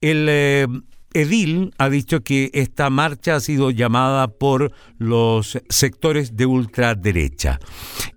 El 0.00 0.26
eh, 0.28 0.66
Edil 1.16 1.72
ha 1.78 1.88
dicho 1.88 2.22
que 2.22 2.50
esta 2.52 2.90
marcha 2.90 3.36
ha 3.36 3.40
sido 3.40 3.70
llamada 3.70 4.28
por 4.28 4.72
los 4.98 5.58
sectores 5.70 6.36
de 6.36 6.44
ultraderecha. 6.44 7.58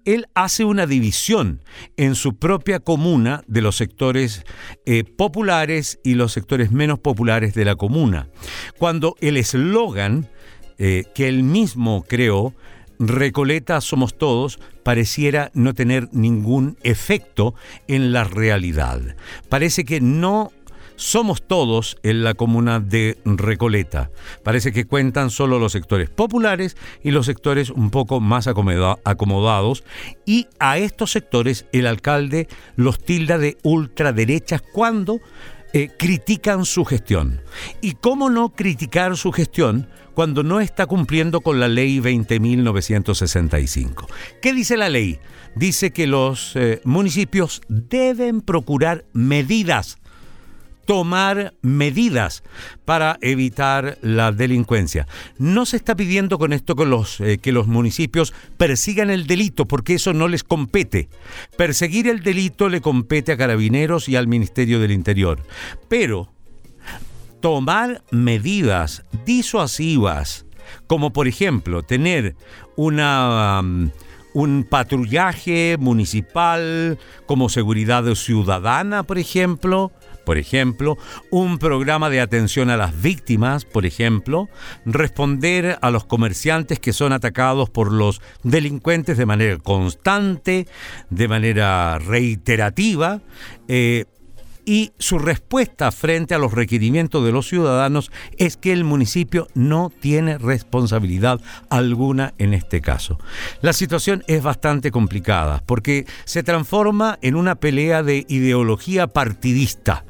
Él 0.03 0.27
hace 0.33 0.65
una 0.65 0.85
división 0.85 1.63
en 1.95 2.15
su 2.15 2.37
propia 2.37 2.81
comuna 2.81 3.41
de 3.47 3.61
los 3.61 3.77
sectores 3.77 4.43
eh, 4.85 5.05
populares 5.05 5.99
y 6.03 6.15
los 6.15 6.33
sectores 6.33 6.73
menos 6.73 6.99
populares 6.99 7.53
de 7.53 7.63
la 7.63 7.75
comuna. 7.75 8.27
Cuando 8.77 9.15
el 9.21 9.37
eslogan 9.37 10.27
eh, 10.77 11.05
que 11.15 11.29
él 11.29 11.43
mismo 11.43 12.03
creó, 12.05 12.53
Recoleta 12.99 13.79
somos 13.79 14.17
todos, 14.17 14.59
pareciera 14.83 15.51
no 15.53 15.73
tener 15.73 16.09
ningún 16.11 16.77
efecto 16.83 17.55
en 17.87 18.11
la 18.11 18.25
realidad. 18.25 18.99
Parece 19.47 19.85
que 19.85 20.01
no 20.01 20.51
somos 20.97 21.41
todos 21.41 21.97
en 22.03 22.25
la 22.25 22.33
comuna 22.33 22.81
de 22.81 23.17
Recoleta. 23.23 24.11
Parece 24.43 24.73
que 24.73 24.85
cuentan 24.85 25.29
solo 25.29 25.57
los 25.57 25.71
sectores 25.71 26.09
populares 26.09 26.75
y 27.01 27.11
los 27.11 27.25
sectores 27.25 27.69
un 27.69 27.89
poco 27.89 28.19
más 28.19 28.47
acomodados 28.47 29.85
y 30.25 30.47
a 30.59 30.77
estos 30.77 31.11
sectores 31.11 31.67
el 31.71 31.87
alcalde 31.87 32.49
los 32.75 32.99
tilda 32.99 33.37
de 33.37 33.57
ultraderechas 33.63 34.61
cuando 34.61 35.21
eh, 35.73 35.89
critican 35.97 36.63
su 36.65 36.85
gestión. 36.85 37.41
¿Y 37.81 37.93
cómo 37.93 38.29
no 38.29 38.49
criticar 38.49 39.17
su 39.17 39.31
gestión 39.31 39.89
cuando 40.15 40.43
no 40.43 40.59
está 40.59 40.85
cumpliendo 40.87 41.41
con 41.41 41.59
la 41.59 41.67
ley 41.67 41.99
20.965? 41.99 44.07
¿Qué 44.41 44.53
dice 44.53 44.77
la 44.77 44.89
ley? 44.89 45.19
Dice 45.55 45.91
que 45.91 46.07
los 46.07 46.55
eh, 46.55 46.81
municipios 46.83 47.61
deben 47.67 48.41
procurar 48.41 49.05
medidas 49.13 49.98
tomar 50.89 51.53
medidas 51.61 52.41
para 52.83 53.19
evitar 53.21 53.99
la 54.01 54.31
delincuencia. 54.31 55.07
No 55.37 55.67
se 55.67 55.77
está 55.77 55.95
pidiendo 55.95 56.39
con 56.39 56.51
esto 56.51 56.75
que 56.75 56.83
los, 56.83 57.21
eh, 57.21 57.37
que 57.37 57.51
los 57.51 57.67
municipios 57.67 58.33
persigan 58.57 59.11
el 59.11 59.27
delito, 59.27 59.67
porque 59.67 59.93
eso 59.93 60.13
no 60.13 60.27
les 60.27 60.43
compete. 60.43 61.07
Perseguir 61.55 62.07
el 62.07 62.23
delito 62.23 62.69
le 62.69 62.81
compete 62.81 63.31
a 63.31 63.37
carabineros 63.37 64.09
y 64.09 64.15
al 64.15 64.25
Ministerio 64.25 64.79
del 64.79 64.89
Interior. 64.89 65.43
Pero 65.89 66.33
tomar 67.39 68.01
medidas 68.09 69.03
disuasivas, 69.27 70.47
como 70.87 71.13
por 71.13 71.27
ejemplo 71.27 71.83
tener 71.83 72.35
una... 72.75 73.59
Um, 73.59 73.91
un 74.33 74.63
patrullaje 74.63 75.77
municipal 75.79 76.99
como 77.25 77.49
seguridad 77.49 78.05
ciudadana, 78.13 79.01
por 79.01 79.17
ejemplo, 79.17 79.91
por 80.29 80.37
ejemplo, 80.37 80.99
un 81.31 81.57
programa 81.57 82.11
de 82.11 82.21
atención 82.21 82.69
a 82.69 82.77
las 82.77 83.01
víctimas, 83.01 83.65
por 83.65 83.87
ejemplo, 83.87 84.47
responder 84.85 85.79
a 85.81 85.89
los 85.89 86.03
comerciantes 86.03 86.79
que 86.79 86.93
son 86.93 87.13
atacados 87.13 87.71
por 87.71 87.91
los 87.91 88.21
delincuentes 88.43 89.17
de 89.17 89.25
manera 89.25 89.57
constante, 89.57 90.67
de 91.09 91.27
manera 91.27 91.97
reiterativa, 91.97 93.21
eh, 93.67 94.05
y 94.65 94.91
su 94.99 95.19
respuesta 95.19 95.91
frente 95.91 96.35
a 96.35 96.37
los 96.37 96.53
requerimientos 96.53 97.23
de 97.25 97.31
los 97.31 97.47
ciudadanos 97.47 98.11
es 98.37 98.57
que 98.57 98.71
el 98.71 98.83
municipio 98.83 99.47
no 99.53 99.91
tiene 99.99 100.37
responsabilidad 100.37 101.39
alguna 101.69 102.33
en 102.37 102.53
este 102.53 102.81
caso. 102.81 103.19
La 103.61 103.73
situación 103.73 104.23
es 104.27 104.43
bastante 104.43 104.91
complicada 104.91 105.63
porque 105.65 106.05
se 106.25 106.43
transforma 106.43 107.17
en 107.21 107.35
una 107.35 107.55
pelea 107.55 108.03
de 108.03 108.25
ideología 108.27 109.07
partidista. 109.07 110.05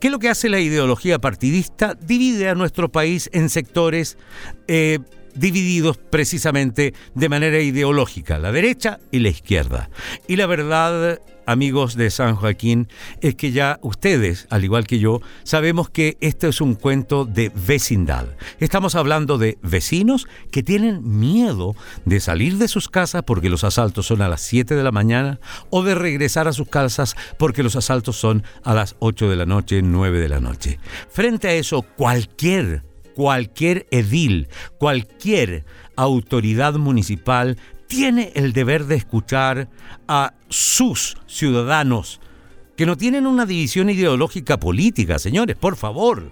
¿Qué 0.00 0.08
es 0.08 0.12
lo 0.12 0.20
que 0.20 0.28
hace 0.28 0.48
la 0.48 0.60
ideología 0.60 1.18
partidista? 1.18 1.94
Divide 1.94 2.48
a 2.48 2.54
nuestro 2.54 2.88
país 2.90 3.28
en 3.32 3.48
sectores 3.48 4.16
eh, 4.68 5.00
divididos 5.34 5.98
precisamente 5.98 6.94
de 7.14 7.28
manera 7.28 7.60
ideológica, 7.60 8.38
la 8.38 8.52
derecha 8.52 9.00
y 9.10 9.18
la 9.20 9.28
izquierda. 9.28 9.90
Y 10.26 10.36
la 10.36 10.46
verdad, 10.46 11.20
amigos 11.48 11.96
de 11.96 12.10
San 12.10 12.36
Joaquín, 12.36 12.88
es 13.22 13.34
que 13.34 13.50
ya 13.52 13.80
ustedes, 13.82 14.46
al 14.50 14.64
igual 14.64 14.86
que 14.86 14.98
yo, 14.98 15.20
sabemos 15.44 15.88
que 15.88 16.18
esto 16.20 16.46
es 16.46 16.60
un 16.60 16.74
cuento 16.74 17.24
de 17.24 17.50
vecindad. 17.66 18.26
Estamos 18.60 18.94
hablando 18.94 19.38
de 19.38 19.58
vecinos 19.62 20.28
que 20.52 20.62
tienen 20.62 21.18
miedo 21.18 21.74
de 22.04 22.20
salir 22.20 22.58
de 22.58 22.68
sus 22.68 22.88
casas 22.88 23.22
porque 23.22 23.48
los 23.48 23.64
asaltos 23.64 24.06
son 24.06 24.20
a 24.20 24.28
las 24.28 24.42
7 24.42 24.74
de 24.74 24.84
la 24.84 24.92
mañana 24.92 25.40
o 25.70 25.82
de 25.82 25.94
regresar 25.94 26.48
a 26.48 26.52
sus 26.52 26.68
casas 26.68 27.16
porque 27.38 27.62
los 27.62 27.76
asaltos 27.76 28.16
son 28.16 28.44
a 28.62 28.74
las 28.74 28.96
8 28.98 29.30
de 29.30 29.36
la 29.36 29.46
noche, 29.46 29.80
9 29.80 30.20
de 30.20 30.28
la 30.28 30.40
noche. 30.40 30.78
Frente 31.08 31.48
a 31.48 31.54
eso, 31.54 31.82
cualquier 31.82 32.82
cualquier 33.14 33.88
edil, 33.90 34.46
cualquier 34.78 35.64
autoridad 35.96 36.74
municipal 36.74 37.56
tiene 37.88 38.32
el 38.34 38.52
deber 38.52 38.84
de 38.84 38.96
escuchar 38.96 39.68
a 40.06 40.34
sus 40.48 41.16
ciudadanos, 41.26 42.20
que 42.76 42.86
no 42.86 42.96
tienen 42.96 43.26
una 43.26 43.44
división 43.44 43.90
ideológica 43.90 44.60
política, 44.60 45.18
señores, 45.18 45.56
por 45.56 45.74
favor 45.76 46.30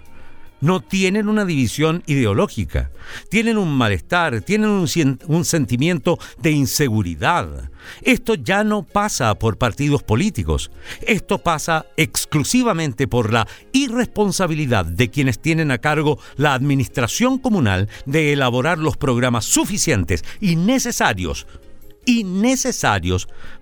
no 0.61 0.81
tienen 0.81 1.29
una 1.29 1.45
división 1.45 2.03
ideológica, 2.05 2.91
tienen 3.29 3.57
un 3.57 3.75
malestar, 3.75 4.41
tienen 4.41 4.69
un, 4.69 5.45
sentimiento 5.45 6.17
de 6.39 6.51
inseguridad. 6.51 7.69
Esto 8.01 8.35
ya 8.35 8.63
no 8.63 8.83
pasa 8.83 9.35
por 9.35 9.57
partidos 9.57 10.03
políticos, 10.03 10.71
esto 11.01 11.37
pasa 11.37 11.85
exclusivamente 11.95 13.07
por 13.07 13.31
la 13.31 13.47
irresponsabilidad 13.71 14.85
de 14.85 15.09
quienes 15.09 15.39
tienen 15.39 15.71
a 15.71 15.77
cargo 15.77 16.19
la 16.35 16.53
administración 16.53 17.37
comunal 17.37 17.87
de 18.05 18.33
elaborar 18.33 18.77
los 18.77 18.97
programas 18.97 19.45
suficientes 19.45 20.23
y 20.41 20.55
necesarios 20.57 21.47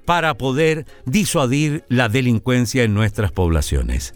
para 0.06 0.38
poder 0.38 0.86
disuadir 1.06 1.84
la 1.90 2.10
delincuencia 2.10 2.84
en 2.84 2.94
nuestras 2.94 3.32
poblaciones. 3.32 4.14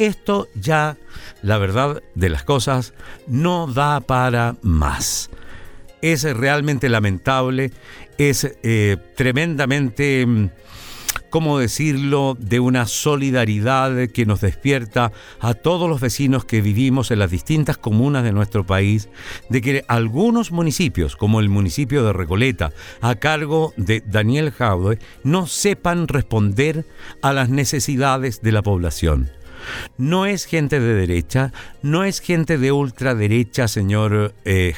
Esto 0.00 0.48
ya, 0.54 0.96
la 1.42 1.58
verdad 1.58 2.02
de 2.14 2.30
las 2.30 2.42
cosas, 2.42 2.94
no 3.26 3.66
da 3.66 4.00
para 4.00 4.56
más. 4.62 5.28
Es 6.00 6.22
realmente 6.22 6.88
lamentable, 6.88 7.70
es 8.16 8.50
eh, 8.62 8.96
tremendamente, 9.14 10.24
mm, 10.24 10.48
¿cómo 11.28 11.58
decirlo?, 11.58 12.34
de 12.40 12.60
una 12.60 12.86
solidaridad 12.86 14.08
que 14.08 14.24
nos 14.24 14.40
despierta 14.40 15.12
a 15.38 15.52
todos 15.52 15.86
los 15.86 16.00
vecinos 16.00 16.46
que 16.46 16.62
vivimos 16.62 17.10
en 17.10 17.18
las 17.18 17.30
distintas 17.30 17.76
comunas 17.76 18.24
de 18.24 18.32
nuestro 18.32 18.64
país, 18.64 19.10
de 19.50 19.60
que 19.60 19.84
algunos 19.86 20.50
municipios, 20.50 21.14
como 21.14 21.40
el 21.40 21.50
municipio 21.50 22.04
de 22.04 22.14
Recoleta, 22.14 22.72
a 23.02 23.16
cargo 23.16 23.74
de 23.76 24.02
Daniel 24.06 24.50
Jaude, 24.50 24.98
no 25.24 25.46
sepan 25.46 26.08
responder 26.08 26.86
a 27.20 27.34
las 27.34 27.50
necesidades 27.50 28.40
de 28.40 28.52
la 28.52 28.62
población. 28.62 29.30
No 29.98 30.26
es 30.26 30.44
gente 30.44 30.80
de 30.80 30.94
derecha, 30.94 31.52
no 31.82 32.04
es 32.04 32.20
gente 32.20 32.58
de 32.58 32.72
ultraderecha, 32.72 33.68
señor 33.68 34.34
eh, 34.44 34.74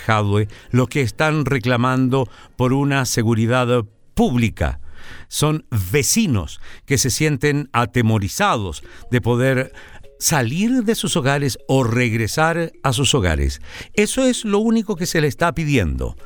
lo 0.71 0.87
que 0.87 1.03
están 1.03 1.45
reclamando 1.45 2.29
por 2.57 2.73
una 2.73 3.05
seguridad 3.05 3.85
pública. 4.15 4.81
Son 5.29 5.67
vecinos 5.91 6.61
que 6.87 6.99
se 6.99 7.11
sienten 7.11 7.69
atemorizados 7.73 8.83
de 9.11 9.21
poder 9.21 9.73
salir 10.19 10.85
de 10.85 10.95
sus 10.95 11.17
hogares 11.17 11.59
o 11.67 11.83
regresar 11.83 12.73
a 12.85 12.93
sus 12.93 13.13
hogares. 13.15 13.61
Eso 13.95 14.25
es 14.25 14.45
lo 14.45 14.61
único 14.61 14.95
que 14.95 15.07
se 15.07 15.21
le 15.21 15.27
está 15.27 15.53
pidiendo. 15.53 16.17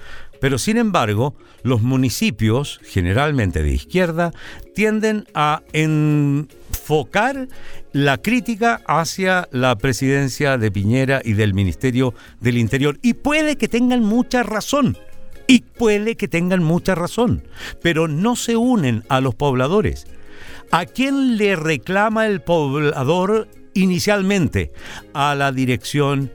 Pero 0.41 0.59
sin 0.59 0.77
embargo, 0.77 1.35
los 1.63 1.81
municipios, 1.81 2.79
generalmente 2.85 3.63
de 3.63 3.73
izquierda, 3.73 4.33
tienden 4.75 5.27
a 5.35 5.63
enfocar 6.87 7.49
la 7.93 8.19
crítica 8.19 8.81
hacia 8.87 9.49
la 9.51 9.77
presidencia 9.77 10.57
de 10.57 10.71
Piñera 10.71 11.21
y 11.25 11.33
del 11.33 11.53
Ministerio 11.53 12.15
del 12.41 12.59
Interior. 12.59 12.97
Y 13.03 13.15
puede 13.15 13.57
que 13.57 13.67
tengan 13.67 14.05
mucha 14.05 14.45
razón. 14.45 14.97
Y 15.49 15.63
puede 15.63 16.17
que 16.17 16.29
tengan 16.29 16.63
mucha 16.63 16.95
razón. 16.95 17.43
Pero 17.83 18.07
no 18.07 18.37
se 18.37 18.57
unen 18.57 19.03
a 19.09 19.21
los 19.21 19.35
pobladores. 19.35 20.07
¿A 20.71 20.87
quién 20.87 21.37
le 21.37 21.57
reclama 21.57 22.29
el 22.29 22.41
poblador 22.41 23.49
inicialmente? 23.75 24.71
A 25.13 25.35
la 25.35 25.51
dirección 25.51 26.31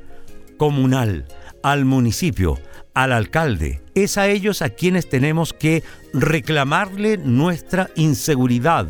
comunal, 0.58 1.28
al 1.64 1.86
municipio 1.86 2.58
al 2.94 3.12
alcalde. 3.12 3.82
Es 3.96 4.18
a 4.18 4.28
ellos 4.28 4.62
a 4.62 4.70
quienes 4.70 5.10
tenemos 5.10 5.54
que 5.54 5.84
reclamarle 6.14 7.18
nuestra 7.18 7.90
inseguridad. 7.96 8.88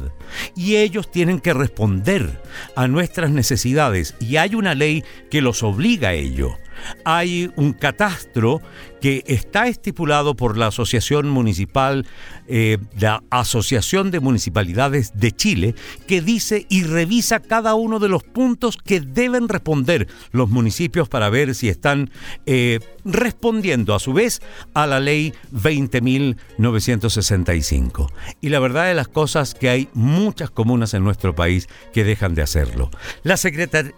Y 0.56 0.78
ellos 0.78 1.12
tienen 1.12 1.40
que 1.40 1.54
responder 1.54 2.42
a 2.76 2.88
nuestras 2.88 3.32
necesidades. 3.32 4.16
Y 4.20 4.38
hay 4.38 4.56
una 4.56 4.76
ley 4.76 5.04
que 5.30 5.42
los 5.42 5.64
obliga 5.64 6.10
a 6.10 6.14
ello. 6.14 6.58
Hay 7.06 7.52
un 7.56 7.74
catastro 7.74 8.62
que 9.02 9.24
está 9.26 9.68
estipulado 9.68 10.36
por 10.36 10.58
la 10.58 10.68
Asociación 10.68 11.28
Municipal, 11.28 12.06
eh, 12.48 12.78
la 13.00 13.24
Asociación 13.32 14.12
de 14.12 14.20
Municipalidades 14.20 15.14
de 15.16 15.32
Chile, 15.32 15.74
que 16.08 16.22
dice 16.22 16.68
y 16.70 16.84
revisa 16.84 17.40
cada 17.40 17.74
uno 17.74 17.98
de 18.00 18.10
los 18.10 18.22
puntos 18.24 18.78
que 18.78 19.02
deben 19.02 19.50
responder 19.50 20.08
los 20.32 20.50
municipios 20.50 21.10
para 21.10 21.30
ver 21.30 21.56
si 21.56 21.68
están 21.68 22.12
eh, 22.46 22.80
respondiendo 23.04 23.96
a 23.96 24.00
su 24.00 24.14
vez 24.14 24.40
a 24.76 24.86
la 24.86 25.00
ley 25.00 25.34
20.965. 25.52 28.08
Y 28.40 28.50
la 28.50 28.60
verdad 28.60 28.86
de 28.86 28.94
las 28.94 29.08
cosas 29.08 29.56
que 29.56 29.70
hay 29.70 29.90
muchas 29.94 30.52
comunas 30.52 30.94
en 30.94 31.04
nuestro 31.04 31.34
país 31.34 31.68
que 31.92 32.04
dejan 32.04 32.36
de 32.36 32.44
hacerlo. 32.44 32.92
La, 33.24 33.36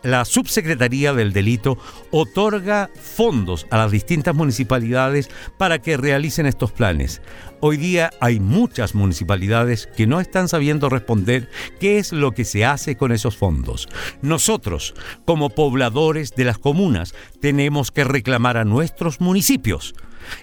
la 0.03 0.23
Subsecretaría 0.23 1.13
del 1.13 1.33
Delito 1.33 1.77
otorga 2.11 2.89
fondos 2.95 3.67
a 3.69 3.75
las 3.77 3.91
distintas 3.91 4.33
municipalidades 4.33 4.92
para 5.57 5.79
que 5.79 5.97
realicen 5.97 6.45
estos 6.45 6.71
planes. 6.71 7.21
Hoy 7.59 7.77
día 7.77 8.11
hay 8.19 8.39
muchas 8.39 8.93
municipalidades 8.93 9.87
que 9.87 10.05
no 10.05 10.19
están 10.19 10.47
sabiendo 10.47 10.89
responder 10.89 11.49
qué 11.79 11.97
es 11.97 12.11
lo 12.11 12.31
que 12.31 12.43
se 12.43 12.65
hace 12.65 12.97
con 12.97 13.11
esos 13.11 13.37
fondos. 13.37 13.87
Nosotros, 14.21 14.93
como 15.25 15.49
pobladores 15.49 16.31
de 16.35 16.43
las 16.43 16.57
comunas, 16.57 17.15
tenemos 17.39 17.91
que 17.91 18.03
reclamar 18.03 18.57
a 18.57 18.65
nuestros 18.65 19.21
municipios. 19.21 19.95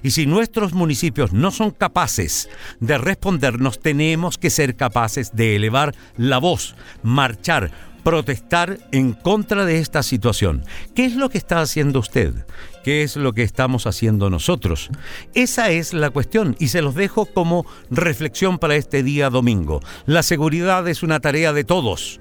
Y 0.03 0.11
si 0.11 0.27
nuestros 0.27 0.73
municipios 0.73 1.33
no 1.33 1.51
son 1.51 1.71
capaces 1.71 2.49
de 2.81 2.99
respondernos, 2.99 3.81
tenemos 3.81 4.39
que 4.39 4.51
ser 4.51 4.77
capaces 4.77 5.35
de 5.35 5.57
elevar 5.57 5.95
la 6.17 6.39
voz, 6.39 6.75
marchar, 7.03 7.71
protestar 8.03 8.79
en 8.93 9.13
contra 9.13 9.65
de 9.65 9.79
esta 9.79 10.03
situación. 10.03 10.65
¿Qué 10.95 11.05
es 11.05 11.15
lo 11.15 11.29
que 11.29 11.39
está 11.39 11.61
haciendo 11.61 12.01
usted? 12.01 12.35
¿Qué 12.83 13.03
es 13.03 13.17
lo 13.17 13.35
que 13.35 13.43
estamos 13.43 13.87
haciendo 13.87 14.31
nosotros? 14.31 14.89
Esa 15.35 15.71
es 15.71 15.93
la 15.93 16.11
cuestión 16.11 16.57
y 16.59 16.69
se 16.69 16.81
los 16.81 16.95
dejo 16.95 17.27
como 17.27 17.67
reflexión 17.91 18.59
para 18.59 18.77
este 18.77 19.03
día 19.03 19.29
domingo. 19.29 19.81
La 20.07 20.23
seguridad 20.23 20.89
es 20.89 21.03
una 21.03 21.21
tarea 21.21 21.53
de 21.53 21.65
todos. 21.65 22.21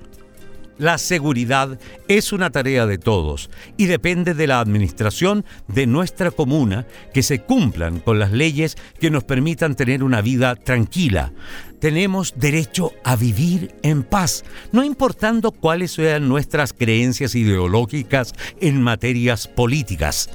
La 0.78 0.98
seguridad 0.98 1.78
es 2.08 2.32
una 2.32 2.52
tarea 2.52 2.86
de 2.86 2.98
todos 2.98 3.50
y 3.76 3.88
depende 3.88 4.34
de 4.34 4.48
la 4.48 4.62
administración 4.62 5.44
de 5.68 5.86
nuestra 5.86 6.32
comuna 6.32 6.88
que 7.14 7.22
se 7.22 7.40
cumplan 7.40 8.00
con 8.00 8.18
las 8.18 8.32
leyes 8.32 8.78
que 8.98 9.12
nos 9.12 9.26
permitan 9.26 9.76
tener 9.76 10.06
una 10.06 10.22
vida 10.22 10.56
tranquila. 10.56 11.34
Tenemos 11.80 12.34
derecho 12.38 12.94
a 13.04 13.18
vivir 13.18 13.76
en 13.84 14.04
paz, 14.04 14.46
no 14.72 14.84
importando 14.84 15.52
cuáles 15.52 15.92
sean 15.92 16.30
nuestras 16.30 16.72
creencias 16.72 17.36
ideológicas 17.36 18.34
en 18.62 18.82
materias 18.82 19.50
políticas. 19.50 20.30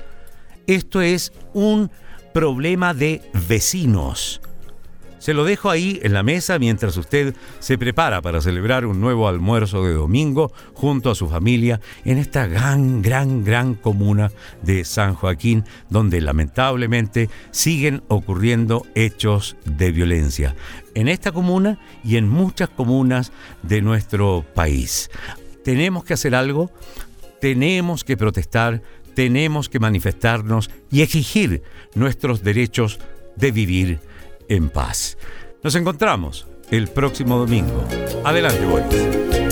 Esto 0.66 1.00
es 1.00 1.32
un 1.52 1.90
problema 2.32 2.94
de 2.94 3.22
vecinos 3.48 4.40
se 5.24 5.32
lo 5.32 5.44
dejo 5.44 5.70
ahí 5.70 6.00
en 6.02 6.12
la 6.12 6.22
mesa 6.22 6.58
mientras 6.58 6.98
usted 6.98 7.34
se 7.58 7.78
prepara 7.78 8.20
para 8.20 8.42
celebrar 8.42 8.84
un 8.84 9.00
nuevo 9.00 9.26
almuerzo 9.26 9.82
de 9.82 9.94
domingo 9.94 10.52
junto 10.74 11.10
a 11.10 11.14
su 11.14 11.30
familia 11.30 11.80
en 12.04 12.18
esta 12.18 12.46
gran, 12.46 13.00
gran, 13.00 13.42
gran 13.42 13.74
comuna 13.74 14.30
de 14.60 14.84
San 14.84 15.14
Joaquín, 15.14 15.64
donde 15.88 16.20
lamentablemente 16.20 17.30
siguen 17.52 18.02
ocurriendo 18.08 18.86
hechos 18.94 19.56
de 19.64 19.92
violencia. 19.92 20.56
En 20.94 21.08
esta 21.08 21.32
comuna 21.32 21.78
y 22.04 22.18
en 22.18 22.28
muchas 22.28 22.68
comunas 22.68 23.32
de 23.62 23.80
nuestro 23.80 24.44
país. 24.54 25.10
Tenemos 25.64 26.04
que 26.04 26.12
hacer 26.12 26.34
algo, 26.34 26.70
tenemos 27.40 28.04
que 28.04 28.18
protestar, 28.18 28.82
tenemos 29.14 29.68
que 29.68 29.80
manifestarnos 29.80 30.70
y 30.90 31.02
exigir 31.02 31.62
nuestros 31.94 32.42
derechos 32.42 32.98
de 33.36 33.50
vivir 33.50 34.00
en 34.48 34.68
paz. 34.68 35.16
Nos 35.62 35.74
encontramos 35.74 36.46
el 36.70 36.88
próximo 36.88 37.38
domingo. 37.38 37.84
Adelante, 38.24 38.64
Boris. 38.66 39.43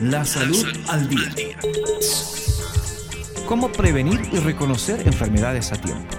Día. 0.00 0.10
La 0.10 0.24
Salud 0.24 0.64
al 0.88 1.08
Día. 1.08 1.32
¿Cómo 3.46 3.70
prevenir 3.70 4.20
y 4.32 4.38
reconocer 4.38 5.06
enfermedades 5.06 5.72
a 5.72 5.76
tiempo? 5.76 6.16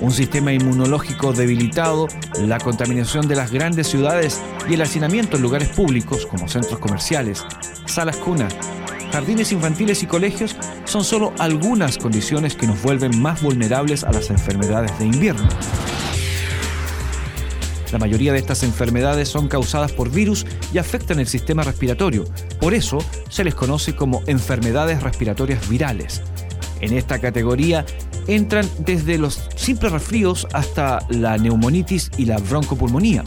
Un 0.00 0.10
sistema 0.10 0.52
inmunológico 0.52 1.32
debilitado, 1.32 2.08
la 2.38 2.58
contaminación 2.58 3.28
de 3.28 3.36
las 3.36 3.50
grandes 3.50 3.86
ciudades 3.86 4.42
y 4.68 4.74
el 4.74 4.82
hacinamiento 4.82 5.36
en 5.36 5.42
lugares 5.42 5.68
públicos 5.68 6.26
como 6.26 6.48
centros 6.48 6.78
comerciales, 6.78 7.44
salas 7.86 8.16
cunas, 8.16 8.54
jardines 9.12 9.52
infantiles 9.52 10.02
y 10.02 10.06
colegios 10.06 10.56
son 10.84 11.04
solo 11.04 11.32
algunas 11.38 11.96
condiciones 11.98 12.56
que 12.56 12.66
nos 12.66 12.82
vuelven 12.82 13.22
más 13.22 13.40
vulnerables 13.42 14.04
a 14.04 14.12
las 14.12 14.30
enfermedades 14.30 14.98
de 14.98 15.06
invierno. 15.06 15.48
La 17.94 18.00
mayoría 18.00 18.32
de 18.32 18.40
estas 18.40 18.64
enfermedades 18.64 19.28
son 19.28 19.46
causadas 19.46 19.92
por 19.92 20.10
virus 20.10 20.44
y 20.72 20.78
afectan 20.78 21.20
el 21.20 21.28
sistema 21.28 21.62
respiratorio. 21.62 22.24
Por 22.58 22.74
eso 22.74 22.98
se 23.28 23.44
les 23.44 23.54
conoce 23.54 23.94
como 23.94 24.24
enfermedades 24.26 25.00
respiratorias 25.00 25.68
virales. 25.68 26.20
En 26.80 26.92
esta 26.92 27.20
categoría 27.20 27.86
entran 28.26 28.68
desde 28.80 29.16
los 29.16 29.48
simples 29.54 29.92
resfríos 29.92 30.48
hasta 30.52 31.06
la 31.08 31.38
neumonitis 31.38 32.10
y 32.16 32.24
la 32.24 32.38
broncopulmonía. 32.38 33.22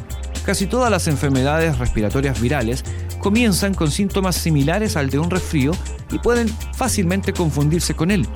Casi 0.45 0.67
todas 0.67 0.91
las 0.91 1.07
enfermedades 1.07 1.77
respiratorias 1.77 2.41
virales 2.41 2.83
comienzan 3.19 3.73
con 3.73 3.89
síntomas 3.89 4.35
similares 4.35 4.97
al 4.97 5.09
de 5.09 5.19
un 5.19 5.29
resfrío 5.29 5.71
y 6.11 6.19
pueden 6.19 6.49
fácilmente 6.75 7.31
confundirse 7.31 7.93
con 7.93 8.11
él. 8.11 8.27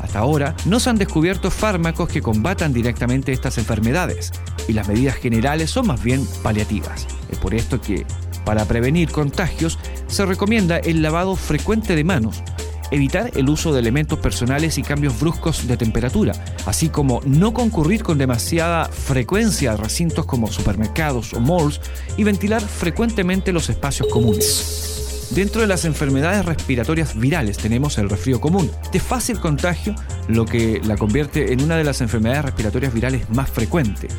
Hasta 0.00 0.20
ahora 0.20 0.54
no 0.66 0.78
se 0.78 0.88
han 0.88 0.98
descubierto 0.98 1.50
fármacos 1.50 2.08
que 2.08 2.22
combatan 2.22 2.72
directamente 2.72 3.32
estas 3.32 3.58
enfermedades 3.58 4.30
y 4.70 4.72
las 4.72 4.88
medidas 4.88 5.16
generales 5.16 5.70
son 5.70 5.88
más 5.88 6.02
bien 6.02 6.26
paliativas. 6.42 7.06
Es 7.28 7.38
por 7.38 7.54
esto 7.54 7.80
que, 7.80 8.06
para 8.44 8.64
prevenir 8.64 9.10
contagios, 9.10 9.78
se 10.06 10.24
recomienda 10.24 10.78
el 10.78 11.02
lavado 11.02 11.36
frecuente 11.36 11.94
de 11.96 12.04
manos, 12.04 12.42
evitar 12.90 13.30
el 13.36 13.48
uso 13.48 13.72
de 13.72 13.80
elementos 13.80 14.18
personales 14.18 14.78
y 14.78 14.82
cambios 14.82 15.18
bruscos 15.18 15.66
de 15.66 15.76
temperatura, 15.76 16.32
así 16.66 16.88
como 16.88 17.20
no 17.24 17.52
concurrir 17.52 18.02
con 18.02 18.18
demasiada 18.18 18.86
frecuencia 18.86 19.72
a 19.72 19.76
recintos 19.76 20.24
como 20.24 20.46
supermercados 20.48 21.34
o 21.34 21.40
malls 21.40 21.80
y 22.16 22.24
ventilar 22.24 22.62
frecuentemente 22.62 23.52
los 23.52 23.68
espacios 23.70 24.08
comunes. 24.08 25.28
Dentro 25.30 25.60
de 25.60 25.68
las 25.68 25.84
enfermedades 25.84 26.44
respiratorias 26.44 27.16
virales 27.16 27.56
tenemos 27.56 27.98
el 27.98 28.10
resfrío 28.10 28.40
común, 28.40 28.68
de 28.92 28.98
fácil 28.98 29.38
contagio, 29.38 29.94
lo 30.26 30.44
que 30.44 30.80
la 30.82 30.96
convierte 30.96 31.52
en 31.52 31.62
una 31.62 31.76
de 31.76 31.84
las 31.84 32.00
enfermedades 32.00 32.46
respiratorias 32.46 32.92
virales 32.92 33.30
más 33.30 33.48
frecuentes. 33.48 34.12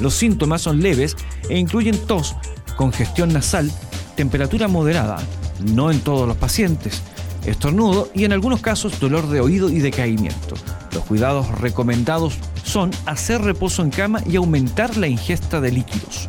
Los 0.00 0.14
síntomas 0.14 0.62
son 0.62 0.82
leves 0.82 1.16
e 1.48 1.58
incluyen 1.58 1.98
tos, 2.06 2.36
congestión 2.76 3.32
nasal, 3.32 3.70
temperatura 4.16 4.68
moderada, 4.68 5.18
no 5.60 5.90
en 5.90 6.00
todos 6.00 6.26
los 6.26 6.36
pacientes, 6.36 7.02
estornudo 7.46 8.10
y 8.14 8.24
en 8.24 8.32
algunos 8.32 8.60
casos 8.60 8.98
dolor 9.00 9.28
de 9.28 9.40
oído 9.40 9.70
y 9.70 9.78
decaimiento. 9.78 10.56
Los 10.92 11.04
cuidados 11.04 11.48
recomendados 11.60 12.38
son 12.64 12.90
hacer 13.06 13.42
reposo 13.42 13.82
en 13.82 13.90
cama 13.90 14.20
y 14.26 14.36
aumentar 14.36 14.96
la 14.96 15.08
ingesta 15.08 15.60
de 15.60 15.72
líquidos. 15.72 16.28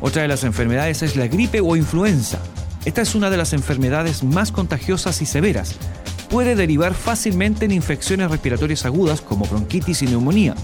Otra 0.00 0.22
de 0.22 0.28
las 0.28 0.44
enfermedades 0.44 1.02
es 1.02 1.16
la 1.16 1.26
gripe 1.26 1.60
o 1.60 1.76
influenza. 1.76 2.38
Esta 2.84 3.02
es 3.02 3.14
una 3.14 3.30
de 3.30 3.36
las 3.36 3.52
enfermedades 3.52 4.22
más 4.22 4.52
contagiosas 4.52 5.20
y 5.22 5.26
severas. 5.26 5.74
Puede 6.30 6.54
derivar 6.54 6.94
fácilmente 6.94 7.64
en 7.64 7.72
infecciones 7.72 8.30
respiratorias 8.30 8.84
agudas 8.84 9.20
como 9.20 9.46
bronquitis 9.46 10.02
y 10.02 10.06
neumonía. 10.06 10.54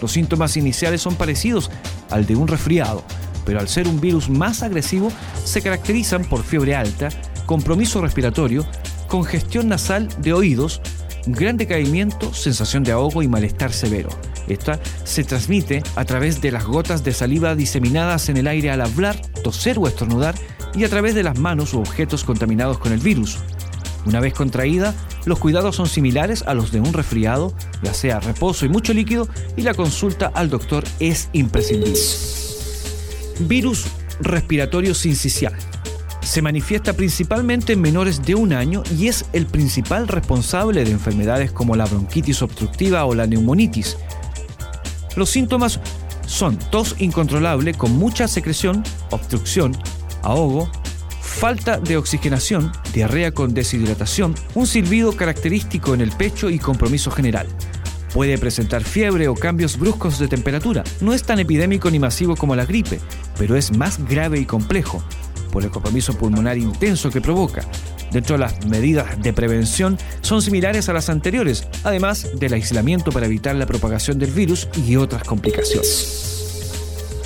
Los 0.00 0.12
síntomas 0.12 0.56
iniciales 0.56 1.02
son 1.02 1.14
parecidos 1.14 1.70
al 2.10 2.26
de 2.26 2.36
un 2.36 2.48
resfriado, 2.48 3.04
pero 3.44 3.60
al 3.60 3.68
ser 3.68 3.88
un 3.88 4.00
virus 4.00 4.28
más 4.28 4.62
agresivo 4.62 5.10
se 5.44 5.62
caracterizan 5.62 6.24
por 6.24 6.42
fiebre 6.42 6.74
alta, 6.74 7.08
compromiso 7.46 8.00
respiratorio, 8.00 8.66
congestión 9.08 9.68
nasal 9.68 10.08
de 10.18 10.32
oídos, 10.32 10.80
gran 11.26 11.56
decaimiento, 11.56 12.34
sensación 12.34 12.82
de 12.82 12.92
ahogo 12.92 13.22
y 13.22 13.28
malestar 13.28 13.72
severo. 13.72 14.10
Esta 14.48 14.78
se 15.04 15.24
transmite 15.24 15.82
a 15.96 16.04
través 16.04 16.40
de 16.40 16.52
las 16.52 16.64
gotas 16.64 17.02
de 17.02 17.12
saliva 17.12 17.54
diseminadas 17.54 18.28
en 18.28 18.36
el 18.36 18.46
aire 18.46 18.70
al 18.70 18.80
hablar, 18.80 19.20
toser 19.42 19.78
o 19.78 19.88
estornudar 19.88 20.34
y 20.74 20.84
a 20.84 20.88
través 20.88 21.14
de 21.14 21.22
las 21.22 21.38
manos 21.38 21.74
u 21.74 21.80
objetos 21.80 22.22
contaminados 22.22 22.78
con 22.78 22.92
el 22.92 23.00
virus. 23.00 23.38
Una 24.06 24.20
vez 24.20 24.34
contraída, 24.34 24.94
los 25.24 25.38
cuidados 25.40 25.74
son 25.74 25.88
similares 25.88 26.44
a 26.46 26.54
los 26.54 26.70
de 26.70 26.80
un 26.80 26.92
resfriado, 26.92 27.52
ya 27.82 27.92
sea 27.92 28.20
reposo 28.20 28.64
y 28.64 28.68
mucho 28.68 28.94
líquido, 28.94 29.28
y 29.56 29.62
la 29.62 29.74
consulta 29.74 30.30
al 30.32 30.48
doctor 30.48 30.84
es 31.00 31.28
imprescindible. 31.32 31.98
Virus 33.40 33.86
respiratorio 34.20 34.94
sincicial. 34.94 35.54
Se 36.22 36.40
manifiesta 36.40 36.92
principalmente 36.92 37.72
en 37.72 37.80
menores 37.80 38.22
de 38.22 38.34
un 38.34 38.52
año 38.52 38.82
y 38.96 39.08
es 39.08 39.26
el 39.32 39.46
principal 39.46 40.08
responsable 40.08 40.84
de 40.84 40.90
enfermedades 40.92 41.52
como 41.52 41.76
la 41.76 41.84
bronquitis 41.86 42.42
obstructiva 42.42 43.04
o 43.04 43.14
la 43.14 43.26
neumonitis. 43.26 43.96
Los 45.16 45.30
síntomas 45.30 45.80
son 46.26 46.58
tos 46.58 46.96
incontrolable 46.98 47.74
con 47.74 47.96
mucha 47.96 48.28
secreción, 48.28 48.82
obstrucción, 49.10 49.76
ahogo, 50.22 50.70
falta 51.36 51.78
de 51.78 51.98
oxigenación, 51.98 52.72
diarrea 52.94 53.30
con 53.30 53.52
deshidratación, 53.52 54.34
un 54.54 54.66
silbido 54.66 55.14
característico 55.14 55.92
en 55.92 56.00
el 56.00 56.10
pecho 56.10 56.48
y 56.48 56.58
compromiso 56.58 57.10
general. 57.10 57.46
Puede 58.14 58.38
presentar 58.38 58.82
fiebre 58.82 59.28
o 59.28 59.34
cambios 59.34 59.78
bruscos 59.78 60.18
de 60.18 60.28
temperatura. 60.28 60.82
No 61.02 61.12
es 61.12 61.22
tan 61.24 61.38
epidémico 61.38 61.90
ni 61.90 61.98
masivo 61.98 62.36
como 62.36 62.56
la 62.56 62.64
gripe, 62.64 63.00
pero 63.36 63.54
es 63.54 63.76
más 63.76 64.02
grave 64.08 64.40
y 64.40 64.46
complejo 64.46 65.04
por 65.52 65.62
el 65.62 65.70
compromiso 65.70 66.16
pulmonar 66.16 66.56
intenso 66.56 67.10
que 67.10 67.20
provoca. 67.20 67.62
De 68.12 68.38
las 68.38 68.64
medidas 68.66 69.20
de 69.20 69.34
prevención 69.34 69.98
son 70.22 70.40
similares 70.40 70.88
a 70.88 70.94
las 70.94 71.10
anteriores, 71.10 71.68
además 71.84 72.28
del 72.38 72.54
aislamiento 72.54 73.12
para 73.12 73.26
evitar 73.26 73.54
la 73.56 73.66
propagación 73.66 74.18
del 74.18 74.30
virus 74.30 74.68
y 74.86 74.96
otras 74.96 75.24
complicaciones. 75.24 76.36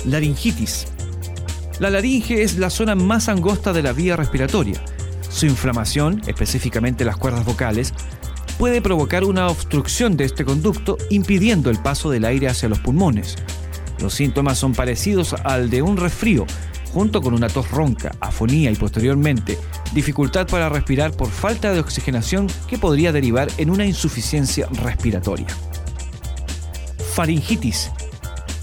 Laringitis 0.05 0.87
la 1.81 1.89
laringe 1.89 2.43
es 2.43 2.59
la 2.59 2.69
zona 2.69 2.93
más 2.93 3.27
angosta 3.27 3.73
de 3.73 3.81
la 3.81 3.91
vía 3.91 4.15
respiratoria. 4.15 4.79
Su 5.31 5.47
inflamación, 5.47 6.21
específicamente 6.27 7.03
las 7.03 7.17
cuerdas 7.17 7.43
vocales, 7.43 7.95
puede 8.59 8.83
provocar 8.83 9.23
una 9.23 9.47
obstrucción 9.47 10.15
de 10.15 10.25
este 10.25 10.45
conducto 10.45 10.99
impidiendo 11.09 11.71
el 11.71 11.79
paso 11.79 12.11
del 12.11 12.25
aire 12.25 12.47
hacia 12.49 12.69
los 12.69 12.77
pulmones. 12.77 13.35
Los 13.99 14.13
síntomas 14.13 14.59
son 14.59 14.73
parecidos 14.73 15.33
al 15.33 15.71
de 15.71 15.81
un 15.81 15.97
resfrío, 15.97 16.45
junto 16.93 17.19
con 17.19 17.33
una 17.33 17.49
tos 17.49 17.71
ronca, 17.71 18.11
afonía 18.19 18.69
y 18.69 18.75
posteriormente 18.75 19.57
dificultad 19.91 20.45
para 20.45 20.69
respirar 20.69 21.13
por 21.13 21.29
falta 21.29 21.73
de 21.73 21.79
oxigenación 21.79 22.45
que 22.67 22.77
podría 22.77 23.11
derivar 23.11 23.49
en 23.57 23.71
una 23.71 23.87
insuficiencia 23.87 24.67
respiratoria. 24.83 25.47
Faringitis 27.15 27.89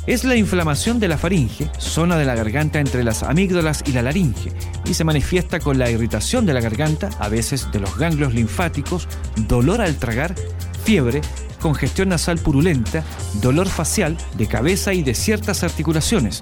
es 0.08 0.24
la 0.24 0.36
inflamación 0.36 0.98
de 1.00 1.06
la 1.06 1.18
faringe, 1.18 1.70
zona 1.76 2.16
de 2.16 2.24
la 2.24 2.34
garganta 2.34 2.80
entre 2.80 3.04
las 3.04 3.22
amígdalas 3.22 3.84
y 3.86 3.92
la 3.92 4.00
laringe, 4.00 4.50
y 4.86 4.94
se 4.94 5.04
manifiesta 5.04 5.60
con 5.60 5.78
la 5.78 5.90
irritación 5.90 6.46
de 6.46 6.54
la 6.54 6.62
garganta, 6.62 7.10
a 7.18 7.28
veces 7.28 7.70
de 7.72 7.78
los 7.78 7.98
ganglios 7.98 8.32
linfáticos, 8.32 9.06
dolor 9.46 9.82
al 9.82 9.96
tragar, 9.96 10.34
fiebre, 10.82 11.20
congestión 11.60 12.08
nasal 12.08 12.38
purulenta, 12.38 13.04
dolor 13.42 13.68
facial, 13.68 14.16
de 14.38 14.46
cabeza 14.46 14.94
y 14.94 15.02
de 15.02 15.12
ciertas 15.12 15.62
articulaciones. 15.62 16.40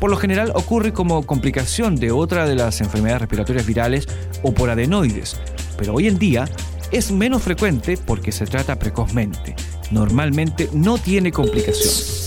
Por 0.00 0.10
lo 0.10 0.16
general 0.16 0.50
ocurre 0.56 0.92
como 0.92 1.24
complicación 1.24 1.94
de 1.94 2.10
otra 2.10 2.48
de 2.48 2.56
las 2.56 2.80
enfermedades 2.80 3.20
respiratorias 3.20 3.64
virales 3.64 4.08
o 4.42 4.52
por 4.52 4.70
adenoides, 4.70 5.40
pero 5.76 5.94
hoy 5.94 6.08
en 6.08 6.18
día 6.18 6.48
es 6.90 7.12
menos 7.12 7.44
frecuente 7.44 7.96
porque 7.96 8.32
se 8.32 8.44
trata 8.44 8.76
precozmente. 8.76 9.54
Normalmente 9.92 10.68
no 10.72 10.98
tiene 10.98 11.30
complicación 11.30 12.17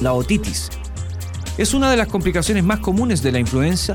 la 0.00 0.12
otitis. 0.12 0.70
Es 1.58 1.74
una 1.74 1.90
de 1.90 1.96
las 1.96 2.08
complicaciones 2.08 2.64
más 2.64 2.80
comunes 2.80 3.22
de 3.22 3.32
la 3.32 3.38
influenza 3.38 3.94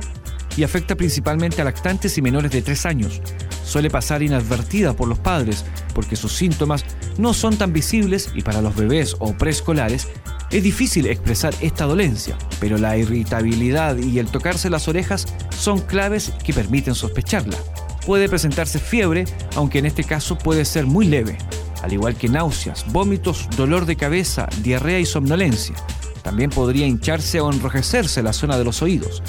y 0.57 0.63
afecta 0.63 0.95
principalmente 0.95 1.61
a 1.61 1.65
lactantes 1.65 2.17
y 2.17 2.21
menores 2.21 2.51
de 2.51 2.61
3 2.61 2.85
años. 2.85 3.21
Suele 3.63 3.89
pasar 3.89 4.21
inadvertida 4.21 4.93
por 4.93 5.07
los 5.07 5.19
padres 5.19 5.63
porque 5.93 6.15
sus 6.15 6.33
síntomas 6.33 6.83
no 7.17 7.33
son 7.33 7.57
tan 7.57 7.71
visibles 7.71 8.31
y 8.35 8.41
para 8.41 8.61
los 8.61 8.75
bebés 8.75 9.15
o 9.19 9.33
preescolares 9.33 10.07
es 10.51 10.63
difícil 10.63 11.07
expresar 11.07 11.53
esta 11.61 11.85
dolencia, 11.85 12.37
pero 12.59 12.77
la 12.77 12.97
irritabilidad 12.97 13.97
y 13.97 14.19
el 14.19 14.27
tocarse 14.27 14.69
las 14.69 14.87
orejas 14.87 15.27
son 15.57 15.79
claves 15.79 16.33
que 16.43 16.53
permiten 16.53 16.95
sospecharla. 16.95 17.57
Puede 18.05 18.27
presentarse 18.27 18.79
fiebre, 18.79 19.25
aunque 19.55 19.79
en 19.79 19.85
este 19.85 20.03
caso 20.03 20.37
puede 20.37 20.65
ser 20.65 20.87
muy 20.87 21.05
leve 21.05 21.37
al 21.81 21.93
igual 21.93 22.15
que 22.15 22.29
náuseas, 22.29 22.85
vómitos, 22.91 23.47
dolor 23.55 23.85
de 23.85 23.95
cabeza, 23.95 24.47
diarrea 24.61 24.99
y 24.99 25.05
somnolencia. 25.05 25.75
También 26.23 26.49
podría 26.49 26.87
hincharse 26.87 27.41
o 27.41 27.51
enrojecerse 27.51 28.21
la 28.21 28.33
zona 28.33 28.57
de 28.57 28.63
los 28.63 28.81
oídos. 28.81 29.23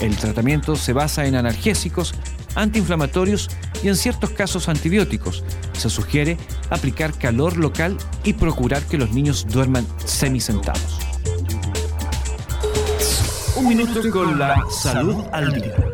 El 0.00 0.16
tratamiento 0.16 0.76
se 0.76 0.92
basa 0.92 1.26
en 1.26 1.34
analgésicos, 1.34 2.14
antiinflamatorios 2.54 3.50
y 3.82 3.88
en 3.88 3.96
ciertos 3.96 4.30
casos 4.30 4.68
antibióticos. 4.68 5.44
Se 5.72 5.90
sugiere 5.90 6.36
aplicar 6.70 7.16
calor 7.16 7.56
local 7.56 7.96
y 8.22 8.34
procurar 8.34 8.82
que 8.82 8.98
los 8.98 9.10
niños 9.10 9.46
duerman 9.48 9.86
semisentados. 10.04 10.98
Un 13.56 13.68
minuto 13.68 14.00
con 14.10 14.38
la 14.38 14.62
salud 14.70 15.24
al 15.32 15.52
día. 15.54 15.93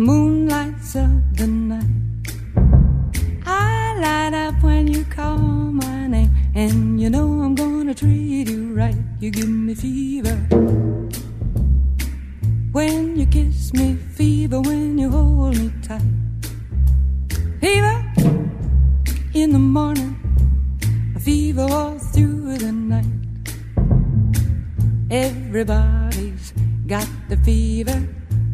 moon 0.00 0.50
of 0.50 1.36
the 1.36 1.46
night. 1.46 1.84
I 3.44 3.98
light 4.00 4.32
up 4.32 4.62
when 4.62 4.86
you 4.86 5.04
call 5.04 5.36
my 5.38 6.06
name, 6.06 6.34
and 6.54 6.98
you 6.98 7.10
know 7.10 7.42
I'm 7.42 7.54
gonna 7.54 7.94
treat 7.94 8.48
you 8.48 8.72
right. 8.72 8.96
You 9.20 9.30
give 9.30 9.48
me 9.48 9.74
fever 9.74 10.36
when 12.72 13.18
you 13.18 13.26
kiss 13.26 13.74
me, 13.74 13.96
fever 14.14 14.60
when 14.62 14.96
you 14.96 15.10
hold 15.10 15.58
me 15.58 15.70
tight. 15.82 16.00
Fever 17.60 17.96
in 19.34 19.52
the 19.52 19.58
morning, 19.58 20.16
fever 21.20 21.66
all 21.70 21.98
through 21.98 22.56
the 22.56 22.72
night. 22.72 23.04
Everybody's 25.10 26.54
got 26.86 27.08
the 27.28 27.36
fever, 27.36 28.08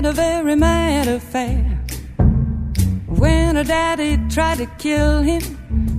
had 0.00 0.06
a 0.06 0.12
very 0.12 0.56
mad 0.56 1.08
affair. 1.08 1.62
When 3.06 3.56
her 3.56 3.64
daddy 3.64 4.16
tried 4.30 4.56
to 4.56 4.66
kill 4.78 5.20
him, 5.20 5.42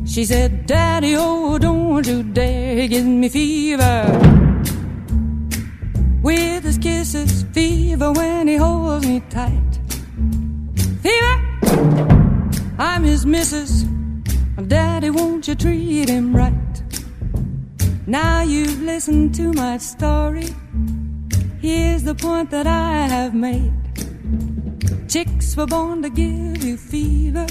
she 0.07 0.25
said, 0.25 0.65
Daddy, 0.65 1.15
oh, 1.15 1.59
don't 1.59 2.07
you 2.07 2.23
dare 2.23 2.87
give 2.87 3.05
me 3.05 3.29
fever. 3.29 4.01
With 6.23 6.63
his 6.63 6.79
kisses, 6.79 7.43
fever 7.53 8.11
when 8.11 8.47
he 8.47 8.55
holds 8.55 9.05
me 9.05 9.19
tight. 9.29 9.73
Fever, 11.03 11.37
I'm 12.79 13.03
his 13.03 13.23
missus. 13.23 13.83
Daddy, 14.67 15.11
won't 15.11 15.47
you 15.47 15.53
treat 15.53 16.09
him 16.09 16.35
right? 16.35 16.75
Now 18.07 18.41
you've 18.41 18.81
listened 18.81 19.35
to 19.35 19.53
my 19.53 19.77
story. 19.77 20.49
Here's 21.61 22.01
the 22.01 22.15
point 22.15 22.49
that 22.49 22.65
I 22.65 23.07
have 23.07 23.35
made. 23.35 23.80
Chicks 25.11 25.57
were 25.57 25.65
born 25.65 26.01
to 26.03 26.09
give 26.09 26.63
you 26.63 26.77
fever, 26.77 27.45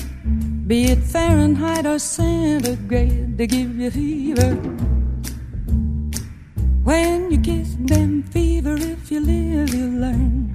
be 0.67 0.85
it 0.85 0.99
Fahrenheit 1.01 1.85
or 1.85 1.99
centigrade, 1.99 3.37
to 3.37 3.47
give 3.47 3.79
you 3.79 3.91
fever. 3.91 4.55
When 6.83 7.31
you 7.31 7.39
kiss 7.39 7.77
them, 7.81 8.23
fever, 8.23 8.77
if 8.77 9.13
you 9.13 9.21
live, 9.21 9.75
you 9.75 9.89
learn. 9.89 10.55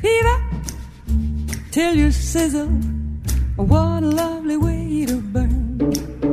Fever, 0.00 0.38
till 1.70 1.94
you 1.94 2.10
sizzle. 2.10 2.68
What 3.56 4.02
a 4.02 4.06
lovely 4.06 4.56
way 4.56 5.04
to 5.04 5.20
burn. 5.20 6.31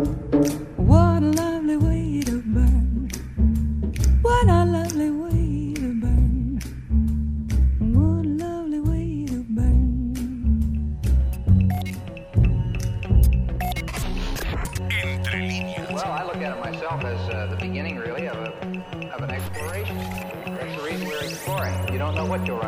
You 22.46 22.60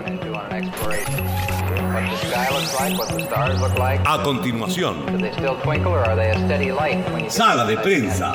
get 6.47 7.31
Sala 7.31 7.65
de 7.65 7.77
prensa. 7.77 8.33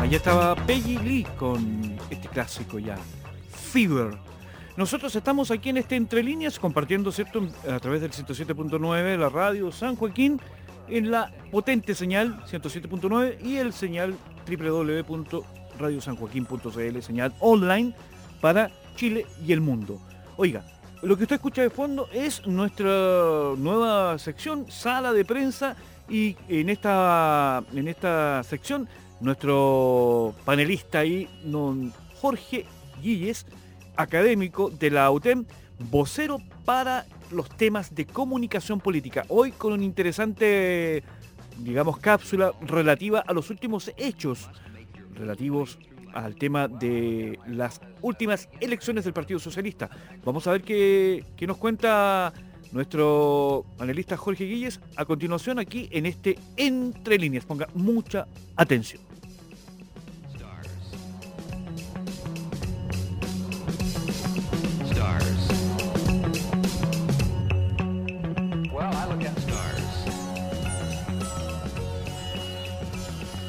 Allá 0.00 0.16
estaba 0.16 0.54
Peggy 0.66 0.98
Lee 0.98 1.26
con 1.38 1.96
este 2.10 2.28
clásico 2.28 2.78
ya, 2.78 2.96
Fever. 3.72 4.18
Nosotros 4.76 5.14
estamos 5.14 5.50
aquí 5.50 5.70
en 5.70 5.76
este 5.76 5.96
Entre 5.96 6.22
Líneas 6.22 6.58
compartiendo, 6.58 7.12
¿cierto?, 7.12 7.46
a 7.70 7.78
través 7.78 8.00
del 8.00 8.12
107.9, 8.12 9.18
la 9.18 9.28
radio 9.28 9.70
San 9.70 9.96
Joaquín, 9.96 10.40
en 10.88 11.10
la 11.10 11.30
potente 11.50 11.94
señal 11.94 12.42
107.9 12.44 13.44
y 13.44 13.56
el 13.56 13.72
señal 13.72 14.14
www.radiosanjoaquín.cl, 14.48 17.02
señal 17.02 17.34
online 17.40 17.92
para 18.40 18.70
Chile 18.96 19.26
y 19.46 19.52
el 19.52 19.60
mundo. 19.60 20.00
Oiga, 20.36 20.64
lo 21.02 21.16
que 21.16 21.24
usted 21.24 21.36
escucha 21.36 21.62
de 21.62 21.70
fondo 21.70 22.08
es 22.12 22.46
nuestra 22.46 23.54
nueva 23.56 24.18
sección, 24.18 24.70
sala 24.70 25.12
de 25.12 25.24
prensa, 25.24 25.76
y 26.10 26.36
en 26.48 26.68
esta, 26.68 27.62
en 27.72 27.88
esta 27.88 28.42
sección 28.42 28.88
nuestro 29.20 30.34
panelista 30.44 31.00
ahí, 31.00 31.28
don 31.44 31.92
Jorge 32.20 32.66
Guilles, 33.00 33.46
académico 33.96 34.70
de 34.70 34.90
la 34.90 35.10
UTEM, 35.10 35.46
vocero 35.78 36.38
para 36.64 37.06
los 37.30 37.48
temas 37.48 37.94
de 37.94 38.06
comunicación 38.06 38.80
política. 38.80 39.24
Hoy 39.28 39.52
con 39.52 39.72
una 39.72 39.84
interesante, 39.84 41.04
digamos, 41.62 41.98
cápsula 41.98 42.52
relativa 42.60 43.20
a 43.20 43.32
los 43.32 43.50
últimos 43.50 43.92
hechos 43.96 44.48
relativos 45.14 45.78
al 46.12 46.36
tema 46.36 46.66
de 46.68 47.38
las 47.46 47.80
últimas 48.00 48.48
elecciones 48.60 49.04
del 49.04 49.12
Partido 49.12 49.38
Socialista. 49.38 49.88
Vamos 50.24 50.46
a 50.46 50.52
ver 50.52 50.62
qué, 50.62 51.24
nos 51.46 51.56
cuenta 51.56 52.32
nuestro 52.72 53.64
analista 53.78 54.16
Jorge 54.16 54.44
Guilles 54.44 54.80
a 54.96 55.04
continuación 55.04 55.58
aquí 55.58 55.88
en 55.92 56.06
este 56.06 56.38
Entre 56.56 57.18
Líneas. 57.18 57.44
Ponga 57.44 57.68
mucha 57.74 58.26
atención. 58.56 59.09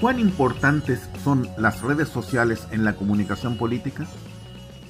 ¿Cuán 0.02 0.20
importantes 0.20 1.12
son 1.24 1.48
las 1.60 1.84
redes 1.84 2.10
sociales 2.10 2.68
en 2.72 2.84
la 2.84 2.96
comunicación 2.96 3.56
política? 3.56 4.08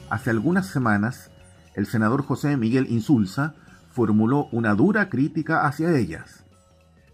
Hace 0.09 0.29
algunas 0.29 0.67
semanas, 0.67 1.31
el 1.75 1.85
senador 1.85 2.23
José 2.23 2.55
Miguel 2.55 2.87
Insulza 2.89 3.53
formuló 3.89 4.47
una 4.53 4.73
dura 4.73 5.09
crítica 5.09 5.67
hacia 5.67 5.93
ellas. 5.97 6.45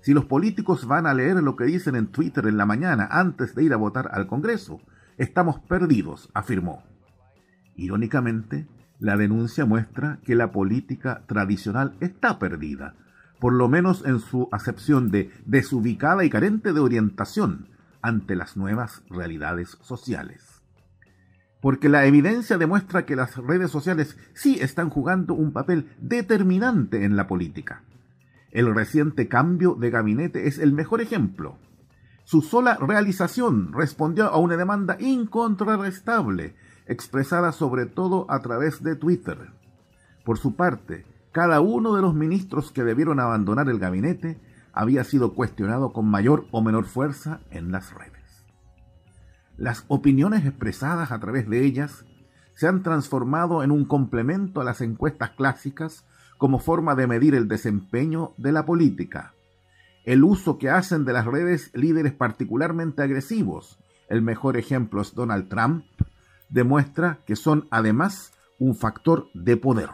Si 0.01 0.13
los 0.13 0.25
políticos 0.25 0.85
van 0.85 1.07
a 1.07 1.15
leer 1.15 1.37
lo 1.37 1.55
que 1.55 1.63
dicen 1.63 1.95
en 1.95 2.05
Twitter 2.05 2.45
en 2.45 2.57
la 2.57 2.67
mañana 2.67 3.07
antes 3.09 3.55
de 3.55 3.63
ir 3.63 3.73
a 3.73 3.77
votar 3.77 4.11
al 4.13 4.27
Congreso, 4.27 4.79
estamos 5.17 5.59
perdidos, 5.61 6.29
afirmó. 6.35 6.83
Irónicamente, 7.75 8.67
la 8.99 9.17
denuncia 9.17 9.65
muestra 9.65 10.19
que 10.23 10.35
la 10.35 10.51
política 10.51 11.23
tradicional 11.25 11.95
está 11.99 12.37
perdida, 12.37 12.93
por 13.39 13.53
lo 13.53 13.67
menos 13.67 14.05
en 14.05 14.19
su 14.19 14.49
acepción 14.51 15.09
de 15.09 15.31
desubicada 15.47 16.23
y 16.23 16.29
carente 16.29 16.73
de 16.73 16.79
orientación 16.79 17.75
ante 18.01 18.35
las 18.35 18.57
nuevas 18.57 19.03
realidades 19.09 19.77
sociales. 19.81 20.61
Porque 21.61 21.89
la 21.89 22.05
evidencia 22.05 22.57
demuestra 22.57 23.05
que 23.05 23.15
las 23.15 23.35
redes 23.37 23.71
sociales 23.71 24.17
sí 24.33 24.57
están 24.61 24.89
jugando 24.89 25.33
un 25.33 25.51
papel 25.51 25.89
determinante 25.99 27.03
en 27.03 27.15
la 27.15 27.27
política. 27.27 27.83
El 28.51 28.73
reciente 28.73 29.27
cambio 29.27 29.75
de 29.75 29.89
gabinete 29.89 30.47
es 30.47 30.59
el 30.59 30.71
mejor 30.73 31.01
ejemplo. 31.01 31.57
Su 32.23 32.41
sola 32.41 32.75
realización 32.75 33.73
respondió 33.73 34.27
a 34.27 34.37
una 34.37 34.57
demanda 34.57 34.97
incontrarrestable, 34.99 36.55
expresada 36.85 37.51
sobre 37.51 37.85
todo 37.85 38.25
a 38.29 38.41
través 38.41 38.83
de 38.83 38.95
Twitter. 38.95 39.51
Por 40.23 40.37
su 40.37 40.55
parte, 40.55 41.05
cada 41.31 41.61
uno 41.61 41.95
de 41.95 42.01
los 42.01 42.13
ministros 42.13 42.71
que 42.71 42.83
debieron 42.83 43.19
abandonar 43.19 43.69
el 43.69 43.79
gabinete 43.79 44.39
había 44.77 45.03
sido 45.03 45.33
cuestionado 45.33 45.91
con 45.91 46.05
mayor 46.05 46.45
o 46.51 46.61
menor 46.61 46.85
fuerza 46.85 47.41
en 47.49 47.71
las 47.71 47.93
redes. 47.93 48.45
Las 49.57 49.85
opiniones 49.87 50.45
expresadas 50.45 51.11
a 51.11 51.19
través 51.19 51.49
de 51.49 51.65
ellas 51.65 52.05
se 52.53 52.67
han 52.67 52.83
transformado 52.83 53.63
en 53.63 53.71
un 53.71 53.85
complemento 53.85 54.61
a 54.61 54.63
las 54.63 54.81
encuestas 54.81 55.31
clásicas 55.31 56.05
como 56.37 56.59
forma 56.59 56.93
de 56.93 57.07
medir 57.07 57.33
el 57.33 57.47
desempeño 57.47 58.33
de 58.37 58.51
la 58.51 58.65
política. 58.65 59.33
El 60.05 60.23
uso 60.23 60.59
que 60.59 60.69
hacen 60.69 61.05
de 61.05 61.13
las 61.13 61.25
redes 61.25 61.71
líderes 61.73 62.13
particularmente 62.13 63.01
agresivos, 63.01 63.79
el 64.09 64.21
mejor 64.21 64.57
ejemplo 64.57 65.01
es 65.01 65.15
Donald 65.15 65.49
Trump, 65.49 65.85
demuestra 66.49 67.19
que 67.25 67.35
son 67.35 67.67
además 67.71 68.31
un 68.59 68.75
factor 68.75 69.27
de 69.33 69.57
poder. 69.57 69.89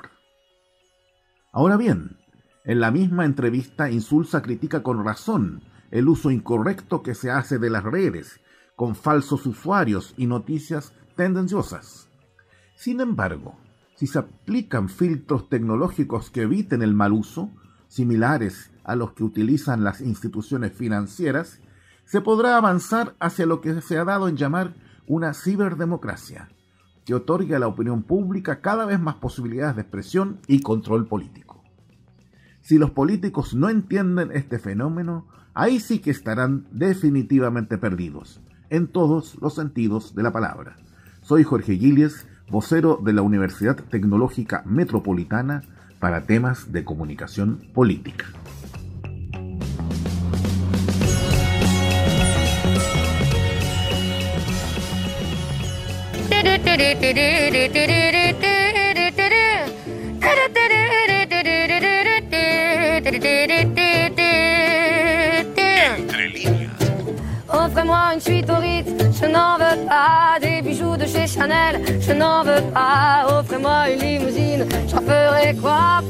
Ahora 1.53 1.77
bien, 1.77 2.17
en 2.65 2.79
la 2.79 2.91
misma 2.91 3.25
entrevista 3.25 3.91
Insulza 3.91 4.41
critica 4.41 4.83
con 4.83 5.03
razón 5.03 5.63
el 5.91 6.07
uso 6.07 6.31
incorrecto 6.31 7.03
que 7.03 7.13
se 7.13 7.29
hace 7.29 7.59
de 7.59 7.69
las 7.69 7.83
redes, 7.83 8.39
con 8.75 8.95
falsos 8.95 9.45
usuarios 9.45 10.13
y 10.17 10.27
noticias 10.27 10.93
tendenciosas. 11.15 12.09
Sin 12.75 13.01
embargo, 13.01 13.55
si 13.95 14.07
se 14.07 14.19
aplican 14.19 14.89
filtros 14.89 15.49
tecnológicos 15.49 16.31
que 16.31 16.43
eviten 16.43 16.81
el 16.81 16.93
mal 16.93 17.13
uso, 17.13 17.51
similares 17.87 18.71
a 18.83 18.95
los 18.95 19.13
que 19.13 19.23
utilizan 19.23 19.83
las 19.83 20.01
instituciones 20.01 20.73
financieras, 20.73 21.59
se 22.05 22.21
podrá 22.21 22.57
avanzar 22.57 23.15
hacia 23.19 23.45
lo 23.45 23.61
que 23.61 23.81
se 23.81 23.97
ha 23.97 24.03
dado 24.03 24.27
en 24.27 24.35
llamar 24.35 24.73
una 25.05 25.33
ciberdemocracia, 25.33 26.49
que 27.05 27.13
otorga 27.13 27.57
a 27.57 27.59
la 27.59 27.67
opinión 27.67 28.03
pública 28.03 28.61
cada 28.61 28.85
vez 28.85 28.99
más 28.99 29.15
posibilidades 29.15 29.75
de 29.75 29.81
expresión 29.83 30.39
y 30.47 30.61
control 30.61 31.07
político. 31.07 31.52
Si 32.63 32.77
los 32.77 32.91
políticos 32.91 33.53
no 33.53 33.69
entienden 33.69 34.31
este 34.31 34.57
fenómeno, 34.57 35.27
ahí 35.53 35.81
sí 35.81 35.99
que 35.99 36.11
estarán 36.11 36.65
definitivamente 36.71 37.77
perdidos, 37.77 38.39
en 38.69 38.87
todos 38.87 39.35
los 39.41 39.55
sentidos 39.55 40.15
de 40.15 40.23
la 40.23 40.31
palabra. 40.31 40.77
Soy 41.23 41.43
Jorge 41.43 41.75
Gillies, 41.75 42.25
vocero 42.49 43.01
de 43.03 43.11
la 43.11 43.21
Universidad 43.21 43.75
Tecnológica 43.75 44.63
Metropolitana 44.65 45.63
para 45.99 46.25
temas 46.25 46.71
de 46.71 46.85
comunicación 46.85 47.67
política. 47.73 48.27
Offrez-moi 67.49 68.13
une 68.13 68.21
suite 68.21 68.49
au 68.49 68.55
Ritz, 68.55 68.87
je 69.21 69.25
n'en 69.25 69.57
veux 69.57 69.85
pas 69.87 70.39
des 70.41 70.61
bijoux 70.61 70.95
de 70.95 71.05
chez 71.05 71.27
Chanel, 71.27 71.81
je 71.99 72.13
n'en 72.13 72.43
veux 72.43 72.61
pas. 72.73 73.25
Offrez-moi 73.27 73.89
une 73.89 73.99
limousine, 73.99 74.65
j'en 74.87 75.01
ferai 75.01 75.53
quoi? 75.55 76.01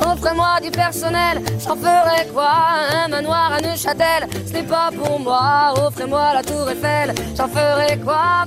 Offrez-moi 0.00 0.60
du 0.60 0.70
personnel, 0.70 1.40
j'en 1.64 1.76
ferai 1.76 2.26
quoi? 2.34 2.52
Un 3.04 3.08
manoir 3.08 3.52
à 3.52 3.60
Neuchâtel, 3.60 4.26
ce 4.44 4.52
n'est 4.52 4.64
pas 4.64 4.90
pour 4.90 5.20
moi. 5.20 5.72
Offrez-moi 5.86 6.34
la 6.34 6.42
tour 6.42 6.68
Eiffel, 6.68 7.14
j'en 7.36 7.48
ferai 7.48 7.96
quoi? 7.98 8.46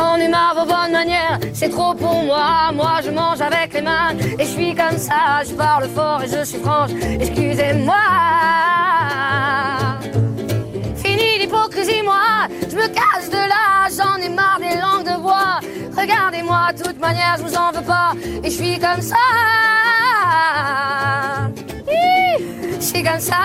J'en 0.00 0.16
ai 0.16 0.28
marre 0.28 0.54
vos 0.54 0.64
bonnes 0.64 0.92
manières, 0.92 1.38
c'est 1.52 1.68
trop 1.68 1.92
pour 1.94 2.24
moi. 2.24 2.72
Moi 2.72 3.00
je 3.04 3.10
mange 3.10 3.42
avec 3.42 3.74
les 3.74 3.82
mains 3.82 4.16
et 4.38 4.44
je 4.44 4.50
suis 4.50 4.74
comme 4.74 4.96
ça. 4.96 5.42
Je 5.46 5.52
parle 5.52 5.86
fort 5.90 6.22
et 6.22 6.26
je 6.26 6.42
suis 6.42 6.58
franche, 6.58 6.92
excusez-moi. 7.20 7.94
Fini 11.04 11.38
l'hypocrisie, 11.40 12.02
moi, 12.02 12.48
je 12.70 12.76
me 12.76 12.88
cache 12.88 13.28
de 13.28 13.42
là. 13.52 13.88
J'en 13.94 14.16
ai 14.16 14.30
marre 14.30 14.58
des 14.58 14.80
langues 14.80 15.04
de 15.04 15.20
bois. 15.20 15.60
Regardez-moi, 15.94 16.72
de 16.78 16.82
toute 16.82 16.98
manière, 16.98 17.36
je 17.36 17.42
vous 17.42 17.54
en 17.54 17.70
veux 17.70 17.84
pas. 17.84 18.12
Et 18.42 18.50
je 18.50 18.56
suis 18.56 18.78
comme 18.78 19.02
ça. 19.02 19.16
Je 22.80 22.86
suis 22.86 23.02
comme 23.02 23.20
ça. 23.20 23.36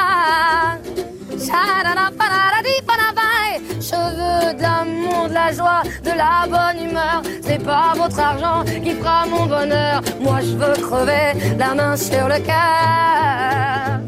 Je 3.88 3.92
veux 3.92 4.54
de 4.56 4.62
l'amour, 4.62 5.28
de 5.30 5.34
la 5.34 5.52
joie, 5.52 5.84
de 6.04 6.12
la 6.12 6.48
bonne 6.48 6.90
humeur. 6.90 7.22
C'est 7.42 7.64
pas 7.64 7.94
votre 7.96 8.20
argent 8.20 8.64
qui 8.66 8.92
fera 8.92 9.26
mon 9.26 9.46
bonheur. 9.46 10.02
Moi 10.20 10.40
je 10.42 10.56
veux 10.56 10.74
crever 10.88 11.34
la 11.58 11.76
main 11.76 11.96
sur 11.98 12.28
le 12.28 12.40
cœur. 12.40 14.00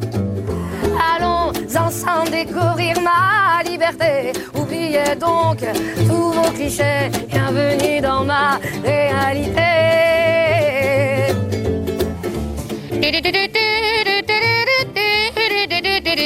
Allons 1.15 1.51
ensemble 1.77 2.31
découvrir 2.31 2.95
ma 3.01 3.61
liberté. 3.69 4.31
Oubliez 4.55 5.15
donc 5.19 5.59
tous 6.07 6.31
vos 6.31 6.51
clichés. 6.53 7.11
Bienvenue 7.29 8.01
dans 8.01 8.23
ma 8.23 8.59
réalité. 8.83 9.67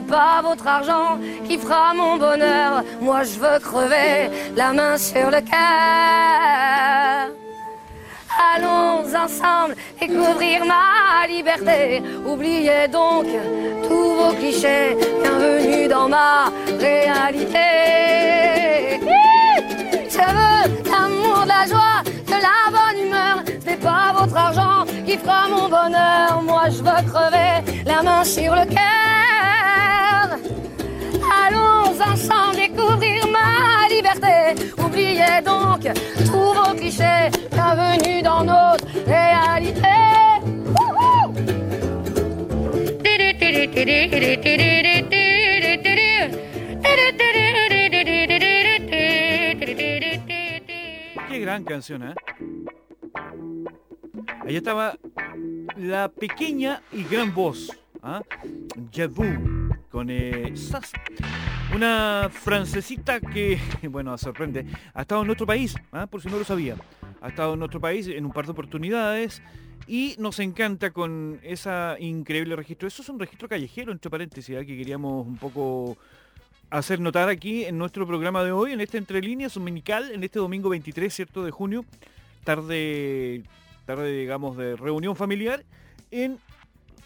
pas 0.00 0.40
votre 0.42 0.66
argent 0.66 1.18
qui 1.46 1.58
fera 1.58 1.94
mon 1.94 2.16
bonheur. 2.16 2.82
Moi, 3.00 3.22
je 3.24 3.38
veux 3.38 3.58
crever 3.58 4.30
la 4.56 4.72
main 4.72 4.96
sur 4.96 5.30
le 5.30 5.40
cœur. 5.40 7.30
Allons 8.54 9.04
ensemble 9.14 9.76
découvrir 10.00 10.64
ma 10.64 11.26
liberté. 11.26 12.02
Oubliez 12.26 12.88
donc 12.88 13.26
tous 13.86 14.14
vos 14.14 14.32
clichés. 14.32 14.96
Bienvenue 15.22 15.88
dans 15.88 16.08
ma 16.08 16.50
réalité. 16.78 17.58
Je 20.08 20.18
veux 20.18 20.90
l'amour, 20.90 21.42
de 21.44 21.48
la 21.48 21.66
joie, 21.66 22.02
de 22.26 22.38
la 22.48 22.70
bonne 22.70 23.06
humeur. 23.06 23.42
Ce 23.60 23.66
n'est 23.70 23.76
pas 23.76 24.14
votre 24.18 24.36
argent 24.36 24.84
qui 25.06 25.16
fera 25.18 25.48
mon 25.48 25.68
bonheur. 25.68 26.42
Moi, 26.42 26.64
je 26.70 26.78
veux 26.78 27.10
crever 27.12 27.82
la 27.84 28.02
main 28.02 28.24
sur 28.24 28.54
le 28.54 28.64
cœur. 28.64 29.19
Oubliez 34.76 35.40
donc 35.44 35.82
tous 36.26 36.52
vos 36.52 36.74
clichés. 36.74 37.30
Bienvenue 37.52 38.22
dans 38.22 38.42
notre 38.42 38.84
réalité. 39.06 39.86
Qué 51.28 51.38
gran 51.38 51.62
canción, 51.62 52.02
¿eh? 52.02 52.14
Allá 54.44 54.58
estaba 54.58 54.96
la 55.76 56.08
pequeña 56.08 56.82
y 56.92 57.04
gran 57.04 57.32
voz, 57.32 57.70
¿ah? 58.02 58.22
Javu, 58.92 59.59
Una 61.74 62.30
francesita 62.32 63.20
que, 63.20 63.58
bueno, 63.88 64.16
sorprende, 64.18 64.66
ha 64.94 65.02
estado 65.02 65.20
en 65.22 65.26
nuestro 65.26 65.46
país, 65.46 65.74
¿ah? 65.92 66.06
por 66.06 66.22
si 66.22 66.28
no 66.28 66.38
lo 66.38 66.44
sabía. 66.44 66.76
Ha 67.20 67.28
estado 67.28 67.54
en 67.54 67.58
nuestro 67.58 67.80
país 67.80 68.08
en 68.08 68.24
un 68.24 68.32
par 68.32 68.46
de 68.46 68.52
oportunidades 68.52 69.42
y 69.86 70.14
nos 70.18 70.38
encanta 70.38 70.90
con 70.90 71.40
esa 71.42 71.96
increíble 71.98 72.56
registro. 72.56 72.88
Eso 72.88 73.02
es 73.02 73.08
un 73.08 73.18
registro 73.18 73.48
callejero, 73.48 73.92
entre 73.92 74.10
paréntesis, 74.10 74.56
¿ah? 74.56 74.64
que 74.64 74.76
queríamos 74.76 75.26
un 75.26 75.36
poco 75.36 75.96
hacer 76.70 77.00
notar 77.00 77.28
aquí 77.28 77.64
en 77.64 77.76
nuestro 77.76 78.06
programa 78.06 78.44
de 78.44 78.52
hoy, 78.52 78.72
en 78.72 78.80
este 78.80 78.98
Entre 78.98 79.20
Líneas 79.20 79.54
dominical, 79.54 80.10
en 80.12 80.22
este 80.22 80.38
domingo 80.38 80.68
23, 80.68 81.12
¿cierto?, 81.12 81.44
de 81.44 81.50
junio, 81.50 81.84
tarde, 82.44 83.42
tarde, 83.86 84.12
digamos, 84.12 84.56
de 84.56 84.76
reunión 84.76 85.16
familiar, 85.16 85.64
en 86.12 86.38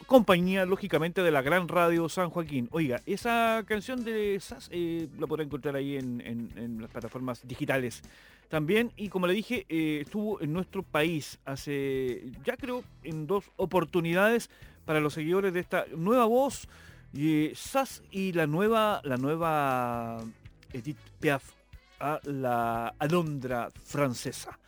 compañía, 0.07 0.65
lógicamente, 0.67 1.23
de 1.23 1.31
la 1.31 1.43
gran 1.43 1.69
radio 1.69 2.09
San 2.09 2.31
Joaquín. 2.31 2.69
Oiga, 2.73 3.01
esa 3.07 3.63
canción 3.67 4.05
de 4.05 4.39
SAS 4.41 4.69
eh, 4.73 5.09
la 5.19 5.27
podrá 5.27 5.45
encontrar 5.45 5.77
ahí 5.77 5.97
en, 5.97 6.79
las 6.81 6.91
plataformas 6.91 7.47
digitales 7.47 8.03
también. 8.49 8.93
Y 8.97 9.09
como 9.09 9.27
le 9.27 9.35
dije, 9.35 9.67
eh, 9.69 10.01
estuvo 10.03 10.41
en 10.41 10.53
nuestro 10.53 10.83
país 10.83 11.39
hace, 11.45 12.25
ya 12.45 12.57
creo, 12.57 12.85
en 13.03 13.27
dos 13.27 13.51
oportunidades 13.57 14.51
para 14.85 15.01
los 15.01 15.15
seguidores 15.15 15.53
de 15.53 15.61
esta 15.61 15.87
nueva 15.97 16.27
voz 16.27 16.69
y 17.13 17.53
Sass 17.55 18.03
y 18.11 18.33
la 18.33 18.47
nueva, 18.47 19.01
la 19.05 19.17
nueva 19.17 20.23
Edith 20.73 20.99
Piaf, 21.21 21.53
a 22.01 22.21
la 22.25 22.95
alondra 22.99 23.71
francesa. 23.85 24.59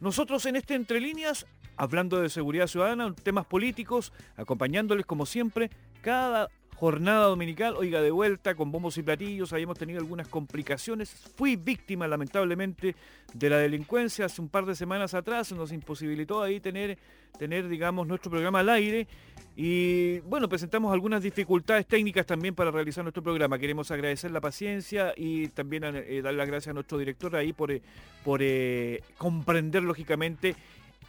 Nosotros 0.00 0.46
en 0.46 0.56
este 0.56 0.74
Entre 0.74 0.98
Líneas, 0.98 1.46
hablando 1.80 2.20
de 2.20 2.28
seguridad 2.28 2.66
ciudadana, 2.66 3.14
temas 3.22 3.46
políticos, 3.46 4.12
acompañándoles 4.36 5.06
como 5.06 5.24
siempre, 5.24 5.70
cada 6.02 6.50
jornada 6.74 7.24
dominical, 7.24 7.74
oiga, 7.74 8.02
de 8.02 8.10
vuelta 8.10 8.54
con 8.54 8.70
bombos 8.70 8.98
y 8.98 9.02
platillos, 9.02 9.54
habíamos 9.54 9.78
tenido 9.78 9.98
algunas 9.98 10.28
complicaciones. 10.28 11.10
Fui 11.36 11.56
víctima, 11.56 12.06
lamentablemente, 12.06 12.94
de 13.32 13.50
la 13.50 13.56
delincuencia 13.56 14.26
hace 14.26 14.42
un 14.42 14.50
par 14.50 14.66
de 14.66 14.74
semanas 14.74 15.14
atrás, 15.14 15.52
nos 15.52 15.72
imposibilitó 15.72 16.42
ahí 16.42 16.60
tener, 16.60 16.98
tener 17.38 17.66
digamos, 17.66 18.06
nuestro 18.06 18.30
programa 18.30 18.60
al 18.60 18.68
aire. 18.68 19.08
Y 19.56 20.20
bueno, 20.20 20.48
presentamos 20.48 20.92
algunas 20.92 21.22
dificultades 21.22 21.86
técnicas 21.86 22.26
también 22.26 22.54
para 22.54 22.70
realizar 22.70 23.04
nuestro 23.04 23.22
programa. 23.22 23.58
Queremos 23.58 23.90
agradecer 23.90 24.30
la 24.30 24.40
paciencia 24.40 25.14
y 25.16 25.48
también 25.48 25.84
eh, 25.84 26.20
dar 26.22 26.34
las 26.34 26.46
gracias 26.46 26.72
a 26.72 26.74
nuestro 26.74 26.98
director 26.98 27.36
ahí 27.36 27.52
por, 27.52 27.72
eh, 27.72 27.82
por 28.24 28.40
eh, 28.42 29.02
comprender, 29.18 29.82
lógicamente, 29.82 30.56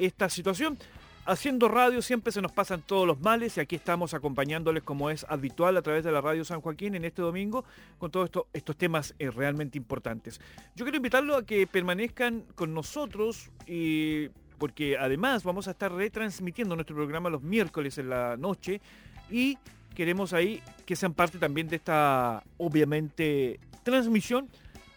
esta 0.05 0.29
situación. 0.29 0.77
Haciendo 1.23 1.67
radio 1.67 2.01
siempre 2.01 2.33
se 2.33 2.41
nos 2.41 2.51
pasan 2.51 2.81
todos 2.81 3.05
los 3.05 3.21
males 3.21 3.55
y 3.55 3.59
aquí 3.59 3.75
estamos 3.75 4.15
acompañándoles 4.15 4.81
como 4.81 5.11
es 5.11 5.23
habitual 5.29 5.77
a 5.77 5.83
través 5.83 6.03
de 6.03 6.11
la 6.11 6.19
radio 6.19 6.43
San 6.43 6.61
Joaquín 6.61 6.95
en 6.95 7.05
este 7.05 7.21
domingo 7.21 7.63
con 7.99 8.09
todos 8.09 8.31
estos 8.53 8.75
temas 8.75 9.13
eh, 9.19 9.29
realmente 9.29 9.77
importantes. 9.77 10.41
Yo 10.75 10.83
quiero 10.83 10.97
invitarlos 10.97 11.39
a 11.39 11.45
que 11.45 11.67
permanezcan 11.67 12.43
con 12.55 12.73
nosotros 12.73 13.51
y 13.67 14.29
porque 14.57 14.97
además 14.97 15.43
vamos 15.43 15.67
a 15.67 15.71
estar 15.71 15.91
retransmitiendo 15.91 16.75
nuestro 16.75 16.95
programa 16.95 17.29
los 17.29 17.43
miércoles 17.43 17.99
en 17.99 18.09
la 18.09 18.35
noche 18.35 18.81
y 19.29 19.59
queremos 19.93 20.33
ahí 20.33 20.63
que 20.87 20.95
sean 20.95 21.13
parte 21.13 21.37
también 21.37 21.67
de 21.67 21.75
esta 21.75 22.43
obviamente 22.57 23.59
transmisión 23.83 24.49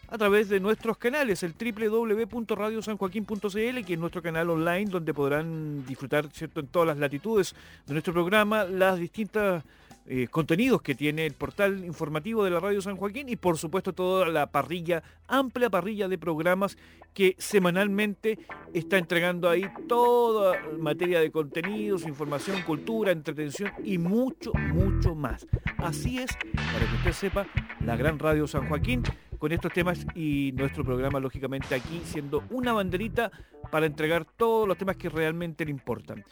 a 0.09 0.18
través 0.18 0.48
de 0.48 0.59
nuestros 0.61 0.96
canales, 0.98 1.42
el 1.42 1.55
www.radiosanjoaquín.cl, 1.55 3.84
que 3.84 3.94
es 3.94 3.98
nuestro 3.98 4.22
canal 4.22 4.50
online 4.50 4.90
donde 4.90 5.14
podrán 5.14 5.86
disfrutar 5.86 6.28
¿cierto? 6.32 6.61
en 6.61 6.68
todas 6.68 6.88
las 6.88 6.98
latitudes 6.98 7.55
de 7.86 7.92
nuestro 7.92 8.12
programa, 8.12 8.64
las 8.64 8.98
distintas 8.98 9.64
eh, 10.07 10.28
contenidos 10.30 10.82
que 10.82 10.94
tiene 10.94 11.24
el 11.24 11.32
portal 11.32 11.82
informativo 11.82 12.44
de 12.44 12.50
la 12.50 12.61
Radio 12.61 12.82
San 12.82 12.96
Joaquín 12.96 13.30
y 13.30 13.36
por 13.36 13.57
supuesto 13.57 13.94
toda 13.94 14.26
la 14.26 14.48
parrilla, 14.48 15.02
amplia 15.28 15.70
parrilla 15.70 16.09
de 16.09 16.18
programas 16.18 16.76
que 17.14 17.34
semanalmente 17.38 18.38
está 18.74 18.98
entregando 18.98 19.48
ahí 19.48 19.64
toda 19.88 20.61
materia 20.78 21.20
de 21.20 21.30
contenidos, 21.30 22.07
información, 22.07 22.61
cultura, 22.66 23.12
entretención 23.12 23.72
y 23.82 23.96
mucho, 23.96 24.52
mucho 24.52 25.14
más. 25.14 25.46
Así 25.78 26.18
es, 26.18 26.36
para 26.55 26.80
que 26.80 26.96
usted 26.96 27.12
sepa, 27.12 27.46
la 27.80 27.96
gran 27.96 28.18
Radio 28.18 28.46
San 28.46 28.68
Joaquín 28.68 29.05
con 29.45 29.53
estos 29.53 29.74
temas 29.74 30.07
y 30.14 30.53
nuestro 30.57 30.82
programa, 30.82 31.20
lógicamente, 31.20 31.74
aquí 31.74 32.01
siendo 32.07 32.45
una 32.49 32.72
banderita 32.72 33.30
para 33.70 33.84
entregar 33.84 34.24
todos 34.24 34.66
los 34.66 34.78
temas 34.78 34.97
que 34.97 35.11
realmente 35.11 35.66
le 35.66 35.70
importan. 35.70 36.24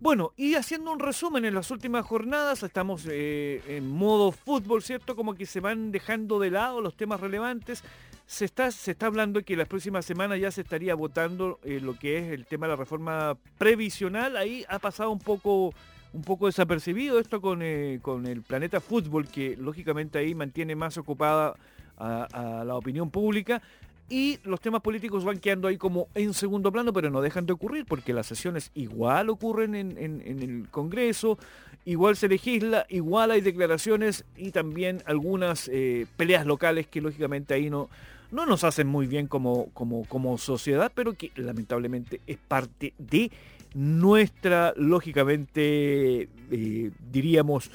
Bueno, 0.00 0.32
y 0.34 0.54
haciendo 0.54 0.92
un 0.92 0.98
resumen 0.98 1.44
en 1.44 1.54
las 1.54 1.70
últimas 1.70 2.06
jornadas, 2.06 2.62
estamos 2.62 3.06
eh, 3.06 3.60
en 3.68 3.86
modo 3.86 4.32
fútbol, 4.32 4.82
¿cierto? 4.82 5.14
Como 5.14 5.34
que 5.34 5.44
se 5.44 5.60
van 5.60 5.92
dejando 5.92 6.38
de 6.38 6.50
lado 6.50 6.80
los 6.80 6.96
temas 6.96 7.20
relevantes. 7.20 7.84
Se 8.24 8.46
está, 8.46 8.70
se 8.70 8.92
está 8.92 9.08
hablando 9.08 9.42
que 9.42 9.54
las 9.54 9.68
próximas 9.68 10.06
semanas 10.06 10.40
ya 10.40 10.50
se 10.50 10.62
estaría 10.62 10.94
votando 10.94 11.60
eh, 11.64 11.80
lo 11.82 11.98
que 11.98 12.16
es 12.16 12.32
el 12.32 12.46
tema 12.46 12.64
de 12.64 12.70
la 12.70 12.76
reforma 12.76 13.36
previsional. 13.58 14.38
Ahí 14.38 14.64
ha 14.70 14.78
pasado 14.78 15.10
un 15.10 15.18
poco 15.18 15.74
un 16.14 16.22
poco 16.22 16.46
desapercibido 16.46 17.18
esto 17.18 17.42
con, 17.42 17.60
eh, 17.62 17.98
con 18.00 18.26
el 18.26 18.42
planeta 18.42 18.80
fútbol, 18.80 19.28
que 19.28 19.56
lógicamente 19.56 20.18
ahí 20.18 20.34
mantiene 20.34 20.76
más 20.76 20.98
ocupada 20.98 21.56
a, 21.98 22.64
la 22.66 22.76
opinión 22.76 23.10
pública 23.10 23.62
y 24.08 24.38
los 24.44 24.60
temas 24.60 24.82
políticos 24.82 25.24
van 25.24 25.38
quedando 25.38 25.68
ahí 25.68 25.78
como 25.78 26.08
en 26.14 26.34
segundo 26.34 26.70
plano, 26.70 26.92
pero 26.92 27.10
no 27.10 27.22
dejan 27.22 27.46
de 27.46 27.54
ocurrir 27.54 27.86
porque 27.86 28.12
las 28.12 28.26
sesiones 28.26 28.70
igual 28.74 29.30
ocurren 29.30 29.74
en, 29.74 29.96
el 29.98 30.68
Congreso, 30.70 31.38
igual 31.84 32.16
se 32.16 32.28
legisla, 32.28 32.84
igual 32.90 33.30
hay 33.30 33.40
declaraciones 33.40 34.24
y 34.36 34.50
también 34.50 35.02
algunas 35.06 35.68
eh, 35.72 36.06
peleas 36.16 36.44
locales 36.44 36.86
que 36.86 37.00
lógicamente 37.00 37.54
ahí 37.54 37.70
no, 37.70 37.88
no 38.32 38.46
nos 38.46 38.64
hacen 38.64 38.88
muy 38.88 39.06
bien 39.06 39.28
como, 39.28 39.68
como, 39.72 40.04
como 40.06 40.36
sociedad, 40.38 40.90
pero 40.94 41.12
que 41.14 41.30
lamentablemente 41.36 42.20
es 42.26 42.38
parte 42.38 42.94
de 42.98 43.30
nuestra, 43.74 44.72
lógicamente, 44.76 46.28
eh, 46.50 46.90
diríamos, 47.10 47.70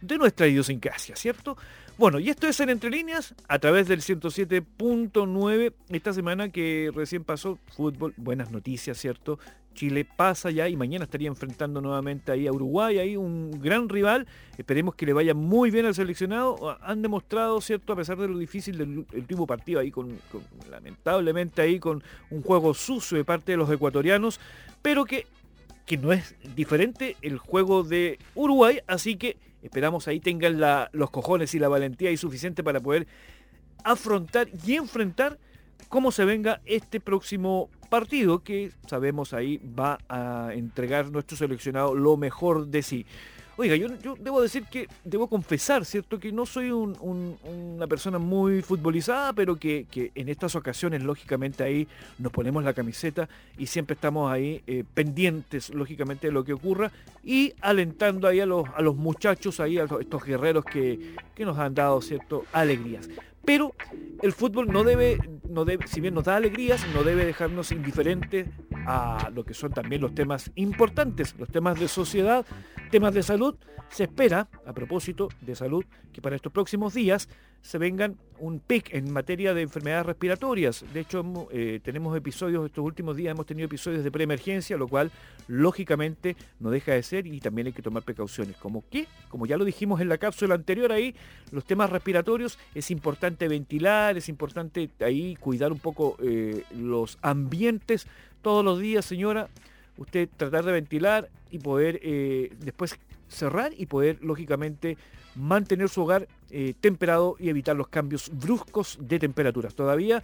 de 0.00 0.18
nuestra 0.18 0.48
idiosincrasia, 0.48 1.16
¿cierto? 1.16 1.56
Bueno, 1.98 2.18
y 2.18 2.30
esto 2.30 2.46
es 2.46 2.58
en 2.60 2.70
Entre 2.70 2.90
Líneas 2.90 3.34
a 3.48 3.58
través 3.58 3.86
del 3.86 4.00
107.9 4.00 5.72
esta 5.90 6.12
semana 6.14 6.48
que 6.48 6.90
recién 6.94 7.22
pasó 7.22 7.58
fútbol, 7.76 8.14
buenas 8.16 8.50
noticias, 8.50 8.96
¿cierto? 8.96 9.38
Chile 9.74 10.04
pasa 10.04 10.50
ya 10.50 10.68
y 10.68 10.76
mañana 10.76 11.04
estaría 11.04 11.28
enfrentando 11.28 11.82
nuevamente 11.82 12.32
ahí 12.32 12.46
a 12.46 12.52
Uruguay, 12.52 12.98
ahí 12.98 13.16
un 13.16 13.60
gran 13.60 13.90
rival. 13.90 14.26
Esperemos 14.56 14.94
que 14.94 15.04
le 15.04 15.12
vaya 15.12 15.34
muy 15.34 15.70
bien 15.70 15.84
al 15.84 15.94
seleccionado. 15.94 16.78
Han 16.82 17.02
demostrado, 17.02 17.60
¿cierto? 17.60 17.92
A 17.92 17.96
pesar 17.96 18.18
de 18.18 18.28
lo 18.28 18.38
difícil 18.38 18.78
del 18.78 19.06
último 19.12 19.46
partido 19.46 19.80
ahí, 19.80 19.90
con, 19.90 20.18
lamentablemente 20.70 21.60
ahí 21.60 21.78
con 21.78 22.02
un 22.30 22.42
juego 22.42 22.72
sucio 22.74 23.18
de 23.18 23.24
parte 23.24 23.52
de 23.52 23.58
los 23.58 23.70
ecuatorianos, 23.70 24.40
pero 24.80 25.04
que, 25.04 25.26
que 25.86 25.98
no 25.98 26.12
es 26.12 26.34
diferente 26.56 27.16
el 27.20 27.38
juego 27.38 27.82
de 27.82 28.18
Uruguay, 28.34 28.80
así 28.86 29.16
que 29.16 29.36
Esperamos 29.62 30.08
ahí 30.08 30.20
tengan 30.20 30.60
los 30.92 31.10
cojones 31.10 31.54
y 31.54 31.58
la 31.58 31.68
valentía 31.68 32.10
y 32.10 32.16
suficiente 32.16 32.64
para 32.64 32.80
poder 32.80 33.06
afrontar 33.84 34.48
y 34.66 34.74
enfrentar 34.74 35.38
cómo 35.88 36.12
se 36.12 36.24
venga 36.24 36.60
este 36.64 37.00
próximo 37.00 37.70
partido 37.90 38.42
que 38.42 38.72
sabemos 38.86 39.34
ahí 39.34 39.58
va 39.58 39.98
a 40.08 40.50
entregar 40.54 41.10
nuestro 41.10 41.36
seleccionado 41.36 41.94
lo 41.94 42.16
mejor 42.16 42.68
de 42.68 42.82
sí. 42.82 43.06
Oiga, 43.58 43.76
yo, 43.76 43.88
debo 44.18 44.40
decir 44.40 44.64
que, 44.64 44.88
debo 45.04 45.26
confesar, 45.28 45.84
¿cierto? 45.84 46.18
Que 46.18 46.32
no 46.32 46.46
soy 46.46 46.70
una 46.70 47.86
persona 47.86 48.18
muy 48.18 48.62
futbolizada, 48.62 49.34
pero 49.34 49.56
que, 49.56 49.86
en 50.14 50.28
estas 50.30 50.54
ocasiones, 50.54 51.02
lógicamente, 51.02 51.62
ahí 51.62 51.86
nos 52.18 52.32
ponemos 52.32 52.64
la 52.64 52.72
camiseta 52.72 53.28
y 53.58 53.66
siempre 53.66 53.94
estamos 53.94 54.32
ahí 54.32 54.62
eh, 54.66 54.84
pendientes, 54.94 55.68
lógicamente, 55.68 56.28
de 56.28 56.32
lo 56.32 56.44
que 56.44 56.54
ocurra 56.54 56.90
y 57.22 57.52
alentando 57.60 58.26
ahí 58.26 58.40
a 58.40 58.46
los, 58.46 58.96
muchachos, 58.96 59.60
ahí 59.60 59.78
a 59.78 59.84
estos 60.00 60.24
guerreros 60.24 60.64
que, 60.64 61.14
nos 61.38 61.58
han 61.58 61.74
dado, 61.74 62.00
¿cierto? 62.00 62.44
Alegrías. 62.52 63.08
Pero 63.44 63.74
el 64.22 64.32
fútbol 64.32 64.68
no 64.68 64.84
debe, 64.84 65.18
si 65.86 66.00
bien 66.00 66.14
nos 66.14 66.24
da 66.24 66.36
alegrías, 66.36 66.86
no 66.94 67.02
debe 67.02 67.24
dejarnos 67.26 67.72
indiferentes 67.72 68.46
a 68.86 69.30
lo 69.34 69.44
que 69.44 69.54
son 69.54 69.72
también 69.72 70.00
los 70.00 70.14
temas 70.14 70.50
importantes, 70.54 71.34
los 71.38 71.48
temas 71.48 71.78
de 71.80 71.88
sociedad, 71.88 72.46
temas 72.92 73.14
de 73.14 73.22
salud. 73.22 73.56
Se 73.88 74.04
espera, 74.04 74.48
a 74.66 74.72
propósito 74.74 75.30
de 75.40 75.56
salud, 75.56 75.84
que 76.12 76.20
para 76.20 76.36
estos 76.36 76.52
próximos 76.52 76.92
días 76.92 77.26
se 77.62 77.78
vengan 77.78 78.18
un 78.38 78.60
pic 78.60 78.92
en 78.92 79.10
materia 79.10 79.54
de 79.54 79.62
enfermedades 79.62 80.04
respiratorias. 80.04 80.84
De 80.92 81.00
hecho, 81.00 81.24
eh, 81.52 81.80
tenemos 81.82 82.14
episodios, 82.16 82.66
estos 82.66 82.84
últimos 82.84 83.16
días 83.16 83.32
hemos 83.32 83.46
tenido 83.46 83.64
episodios 83.64 84.04
de 84.04 84.10
preemergencia, 84.10 84.76
lo 84.76 84.88
cual 84.88 85.10
lógicamente 85.48 86.36
no 86.60 86.70
deja 86.70 86.92
de 86.92 87.02
ser 87.02 87.26
y 87.26 87.40
también 87.40 87.68
hay 87.68 87.72
que 87.72 87.82
tomar 87.82 88.02
precauciones. 88.02 88.56
Como 88.56 88.84
que, 88.90 89.06
como 89.30 89.46
ya 89.46 89.56
lo 89.56 89.64
dijimos 89.64 90.00
en 90.02 90.10
la 90.10 90.18
cápsula 90.18 90.54
anterior 90.54 90.92
ahí, 90.92 91.14
los 91.50 91.64
temas 91.64 91.88
respiratorios 91.88 92.58
es 92.74 92.90
importante 92.90 93.48
ventilar, 93.48 94.18
es 94.18 94.28
importante 94.28 94.90
ahí 95.00 95.36
cuidar 95.36 95.72
un 95.72 95.78
poco 95.78 96.18
eh, 96.22 96.64
los 96.76 97.18
ambientes 97.22 98.06
todos 98.42 98.62
los 98.62 98.80
días, 98.80 99.06
señora 99.06 99.48
usted 100.02 100.28
tratar 100.36 100.64
de 100.64 100.72
ventilar 100.72 101.30
y 101.50 101.58
poder 101.58 102.00
eh, 102.02 102.52
después 102.60 102.98
cerrar 103.28 103.72
y 103.76 103.86
poder, 103.86 104.18
lógicamente, 104.22 104.96
mantener 105.34 105.88
su 105.88 106.02
hogar 106.02 106.28
eh, 106.50 106.74
temperado 106.80 107.36
y 107.38 107.48
evitar 107.48 107.76
los 107.76 107.88
cambios 107.88 108.30
bruscos 108.32 108.98
de 109.00 109.18
temperaturas. 109.18 109.74
Todavía 109.74 110.22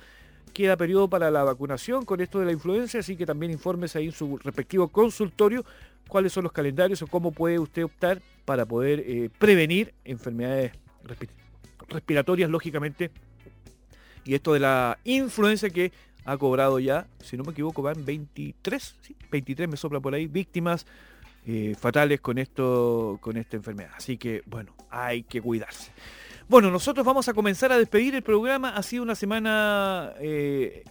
queda 0.52 0.76
periodo 0.76 1.08
para 1.08 1.30
la 1.30 1.44
vacunación 1.44 2.04
con 2.04 2.20
esto 2.20 2.38
de 2.38 2.46
la 2.46 2.52
influenza, 2.52 2.98
así 2.98 3.16
que 3.16 3.26
también 3.26 3.52
infórmese 3.52 3.98
ahí 3.98 4.06
en 4.06 4.12
su 4.12 4.38
respectivo 4.38 4.88
consultorio 4.88 5.64
cuáles 6.08 6.32
son 6.32 6.44
los 6.44 6.52
calendarios 6.52 7.02
o 7.02 7.06
cómo 7.06 7.32
puede 7.32 7.58
usted 7.58 7.84
optar 7.84 8.20
para 8.44 8.66
poder 8.66 9.00
eh, 9.00 9.30
prevenir 9.38 9.94
enfermedades 10.04 10.72
respiratorias, 11.88 12.50
lógicamente. 12.50 13.10
Y 14.24 14.34
esto 14.34 14.52
de 14.52 14.60
la 14.60 14.98
influenza 15.04 15.70
que 15.70 15.92
ha 16.28 16.36
cobrado 16.36 16.78
ya, 16.78 17.06
si 17.20 17.38
no 17.38 17.44
me 17.44 17.52
equivoco, 17.52 17.80
van 17.80 18.04
23, 18.04 18.96
¿sí? 19.00 19.16
23 19.30 19.66
me 19.66 19.78
sopla 19.78 19.98
por 19.98 20.14
ahí, 20.14 20.26
víctimas 20.26 20.84
eh, 21.46 21.74
fatales 21.74 22.20
con, 22.20 22.36
esto, 22.36 23.16
con 23.22 23.38
esta 23.38 23.56
enfermedad. 23.56 23.92
Así 23.96 24.18
que, 24.18 24.42
bueno, 24.44 24.74
hay 24.90 25.22
que 25.22 25.40
cuidarse. 25.40 25.90
Bueno, 26.46 26.70
nosotros 26.70 27.06
vamos 27.06 27.28
a 27.28 27.32
comenzar 27.32 27.72
a 27.72 27.78
despedir 27.78 28.14
el 28.14 28.22
programa. 28.22 28.70
Ha 28.76 28.82
sido 28.82 29.04
una 29.04 29.14
semana 29.14 30.12
eh, 30.20 30.84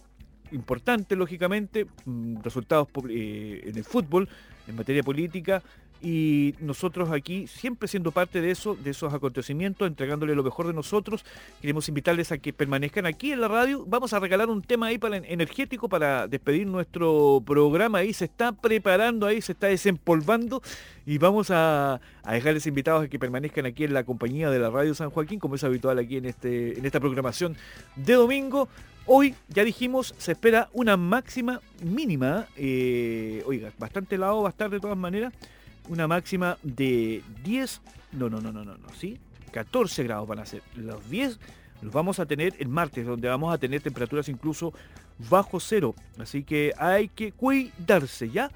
importante, 0.52 1.16
lógicamente, 1.16 1.86
mm, 2.06 2.42
resultados 2.42 2.88
eh, 3.08 3.62
en 3.64 3.78
el 3.78 3.84
fútbol, 3.84 4.28
en 4.68 4.76
materia 4.76 5.04
política, 5.04 5.62
y 6.02 6.56
nosotros 6.60 7.12
aquí, 7.12 7.48
siempre 7.48 7.88
siendo 7.88 8.12
parte 8.12 8.42
de 8.42 8.52
eso, 8.52 8.76
de 8.76 8.92
esos 8.92 9.14
acontecimientos, 9.14 9.88
entregándole 9.88 10.36
lo 10.36 10.44
mejor 10.44 10.68
de 10.68 10.74
nosotros, 10.74 11.26
queremos 11.62 11.88
invitarles 11.90 12.32
a 12.32 12.38
que 12.38 12.54
permanezcan 12.54 13.06
aquí 13.06 13.32
en 13.32 13.42
la 13.42 13.48
radio. 13.48 13.84
Vamos 13.88 14.14
a 14.14 14.20
regalar 14.20 14.50
un 14.50 14.62
tema 14.62 14.88
ahí 14.88 14.98
para 14.98 15.18
energético 15.18 15.90
para 15.90 16.28
despedir 16.28 16.68
nuestro 16.68 17.42
programa. 17.46 18.00
Ahí 18.00 18.14
se 18.14 18.26
está 18.26 18.52
preparando, 18.52 19.26
ahí 19.26 19.42
se 19.42 19.54
está 19.54 19.68
desempolvando 19.68 20.62
y 21.06 21.18
vamos 21.18 21.50
a, 21.52 22.02
dejarles 22.30 22.68
invitados 22.68 23.06
a 23.06 23.08
que 23.08 23.18
permanezcan 23.18 23.66
aquí 23.66 23.86
en 23.86 23.94
la 23.94 24.04
compañía 24.04 24.50
de 24.50 24.60
la 24.60 24.70
radio 24.70 24.94
San 24.94 25.10
Joaquín, 25.10 25.40
como 25.40 25.56
es 25.56 25.64
habitual 25.64 25.98
aquí 26.00 26.18
en, 26.18 26.26
este, 26.26 26.78
en 26.78 26.86
esta 26.86 27.00
programación 27.00 27.56
de 27.96 28.14
domingo. 28.14 28.68
Hoy, 29.06 29.34
ya 29.48 29.64
dijimos, 29.64 30.14
se 30.18 30.34
espera 30.34 30.68
una 30.74 30.98
máxima 30.98 31.62
mínima, 31.82 32.46
eh, 32.58 33.42
oiga, 33.46 33.72
bastante 33.80 34.16
helado 34.16 34.42
va 34.42 34.50
a 34.50 34.52
estar 34.52 34.70
de 34.70 34.82
todas 34.82 34.98
maneras, 34.98 35.32
una 35.90 36.08
máxima 36.08 36.58
de 36.64 37.24
10, 37.44 37.82
no, 38.14 38.30
no, 38.30 38.42
no, 38.42 38.52
no, 38.52 38.64
no, 38.64 38.78
no, 38.78 38.90
¿sí? 38.98 39.18
14 39.52 40.04
grados 40.04 40.28
van 40.28 40.40
a 40.40 40.46
ser. 40.46 40.62
Los 40.76 41.10
10 41.10 41.40
los 41.82 41.94
vamos 41.94 42.20
a 42.20 42.26
tener 42.26 42.56
el 42.60 42.70
martes, 42.70 43.06
donde 43.06 43.28
vamos 43.28 43.54
a 43.54 43.58
tener 43.58 43.82
temperaturas 43.82 44.30
incluso 44.30 44.74
bajo 45.30 45.60
cero. 45.60 45.96
Así 46.20 46.44
que 46.44 46.74
hay 46.78 47.10
que 47.10 47.32
cuidarse, 47.32 48.30
¿ya? 48.30 48.52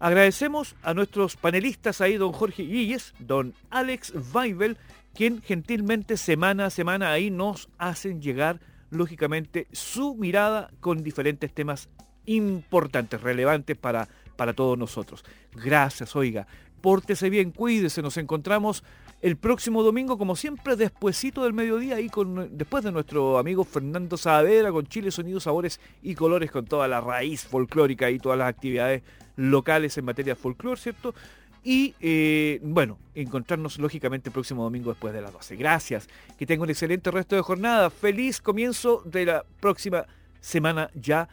Agradecemos 0.00 0.76
a 0.82 0.94
nuestros 0.94 1.36
panelistas 1.36 2.00
ahí, 2.00 2.16
don 2.16 2.32
Jorge 2.32 2.62
Guilles, 2.62 3.14
don 3.18 3.54
Alex 3.70 4.12
Weibel, 4.32 4.76
quien 5.14 5.42
gentilmente 5.42 6.16
semana 6.16 6.66
a 6.66 6.70
semana 6.70 7.10
ahí 7.10 7.30
nos 7.30 7.68
hacen 7.78 8.22
llegar, 8.22 8.60
lógicamente, 8.90 9.66
su 9.72 10.14
mirada 10.14 10.70
con 10.80 11.02
diferentes 11.02 11.52
temas 11.52 11.88
importantes, 12.26 13.20
relevantes 13.20 13.76
para 13.76 14.08
para 14.38 14.54
todos 14.54 14.78
nosotros. 14.78 15.24
Gracias, 15.52 16.14
oiga. 16.14 16.46
Pórtese 16.80 17.28
bien, 17.28 17.50
cuídese. 17.50 18.02
Nos 18.02 18.16
encontramos 18.18 18.84
el 19.20 19.36
próximo 19.36 19.82
domingo, 19.82 20.16
como 20.16 20.36
siempre, 20.36 20.76
despuesito 20.76 21.42
del 21.42 21.52
mediodía, 21.52 21.96
ahí 21.96 22.08
con, 22.08 22.56
después 22.56 22.84
de 22.84 22.92
nuestro 22.92 23.36
amigo 23.36 23.64
Fernando 23.64 24.16
Saavedra, 24.16 24.70
con 24.70 24.86
Chile, 24.86 25.10
Sonidos, 25.10 25.42
Sabores 25.42 25.80
y 26.04 26.14
Colores, 26.14 26.52
con 26.52 26.66
toda 26.66 26.86
la 26.86 27.00
raíz 27.00 27.42
folclórica 27.44 28.08
y 28.12 28.20
todas 28.20 28.38
las 28.38 28.48
actividades 28.48 29.02
locales 29.34 29.98
en 29.98 30.04
materia 30.04 30.34
de 30.34 30.40
folclore, 30.40 30.80
¿cierto? 30.80 31.16
Y 31.64 31.96
eh, 32.00 32.60
bueno, 32.62 32.96
encontrarnos 33.16 33.80
lógicamente 33.80 34.28
el 34.28 34.32
próximo 34.32 34.62
domingo 34.62 34.90
después 34.90 35.12
de 35.12 35.20
las 35.20 35.32
12. 35.32 35.56
Gracias, 35.56 36.08
que 36.38 36.46
tenga 36.46 36.62
un 36.62 36.70
excelente 36.70 37.10
resto 37.10 37.34
de 37.34 37.42
jornada. 37.42 37.90
Feliz 37.90 38.40
comienzo 38.40 39.02
de 39.04 39.26
la 39.26 39.44
próxima 39.58 40.06
semana 40.40 40.90
ya 40.94 41.28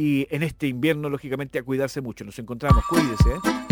y 0.00 0.26
en 0.30 0.42
este 0.42 0.66
invierno, 0.66 1.10
lógicamente, 1.10 1.58
a 1.58 1.62
cuidarse 1.62 2.00
mucho. 2.00 2.24
Nos 2.24 2.38
encontramos, 2.38 2.82
cuídese. 2.88 3.28
¿eh? 3.28 3.69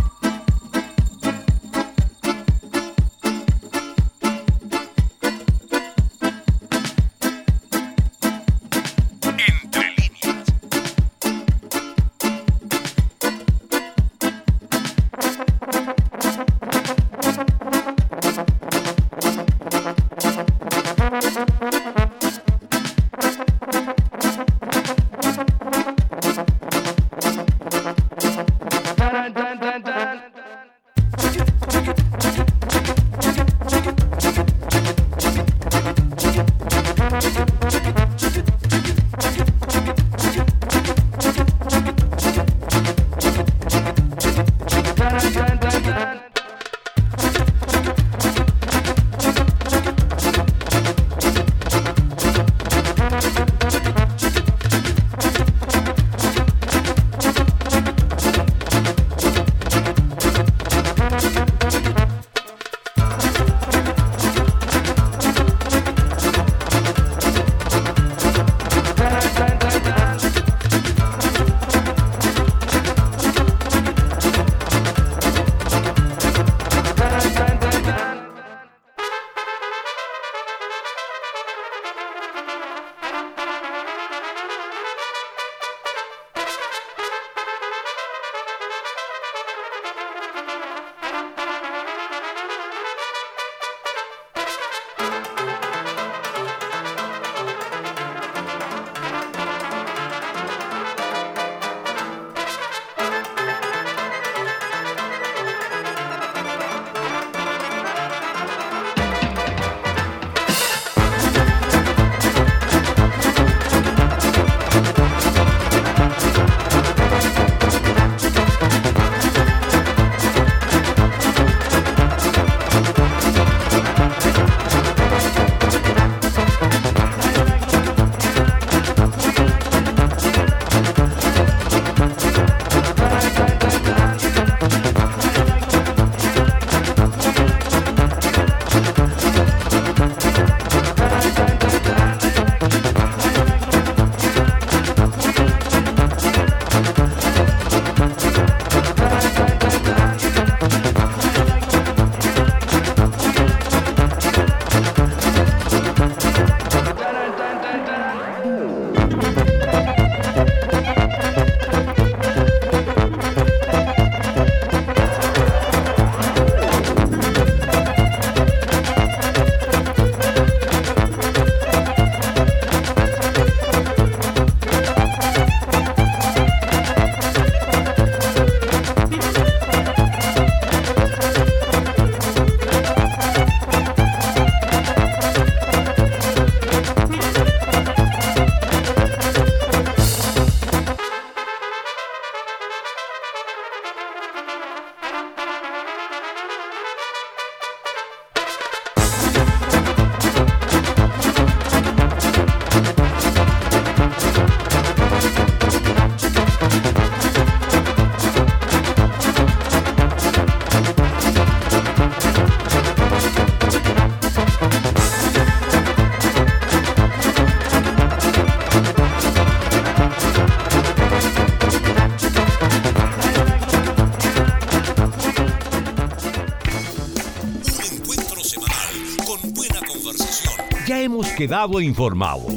Quedado 231.39 231.81
informados 231.81 232.53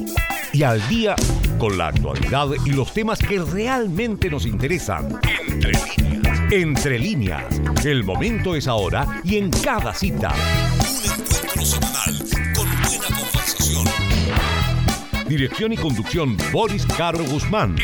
y 0.51 0.63
al 0.63 0.87
día 0.89 1.15
con 1.59 1.77
la 1.77 1.89
actualidad 1.89 2.47
y 2.65 2.71
los 2.71 2.91
temas 2.91 3.19
que 3.19 3.37
realmente 3.37 4.27
nos 4.27 4.47
interesan. 4.47 5.19
Entre 5.47 5.71
líneas. 5.71 6.51
Entre 6.51 6.97
líneas. 6.97 7.61
El 7.85 8.03
momento 8.03 8.55
es 8.55 8.67
ahora 8.67 9.21
y 9.23 9.37
en 9.37 9.51
cada 9.51 9.93
cita. 9.93 10.33
Un 10.33 11.11
encuentro 11.11 11.63
semanal 11.63 12.17
con 12.55 12.67
buena 12.81 13.05
conversación. 13.05 13.85
Dirección 15.27 15.73
y 15.73 15.77
conducción 15.77 16.35
Boris 16.51 16.87
Caro 16.87 17.23
Guzmán. 17.25 17.75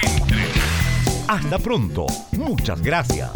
Hasta 1.28 1.60
pronto. 1.60 2.08
Muchas 2.32 2.82
gracias. 2.82 3.27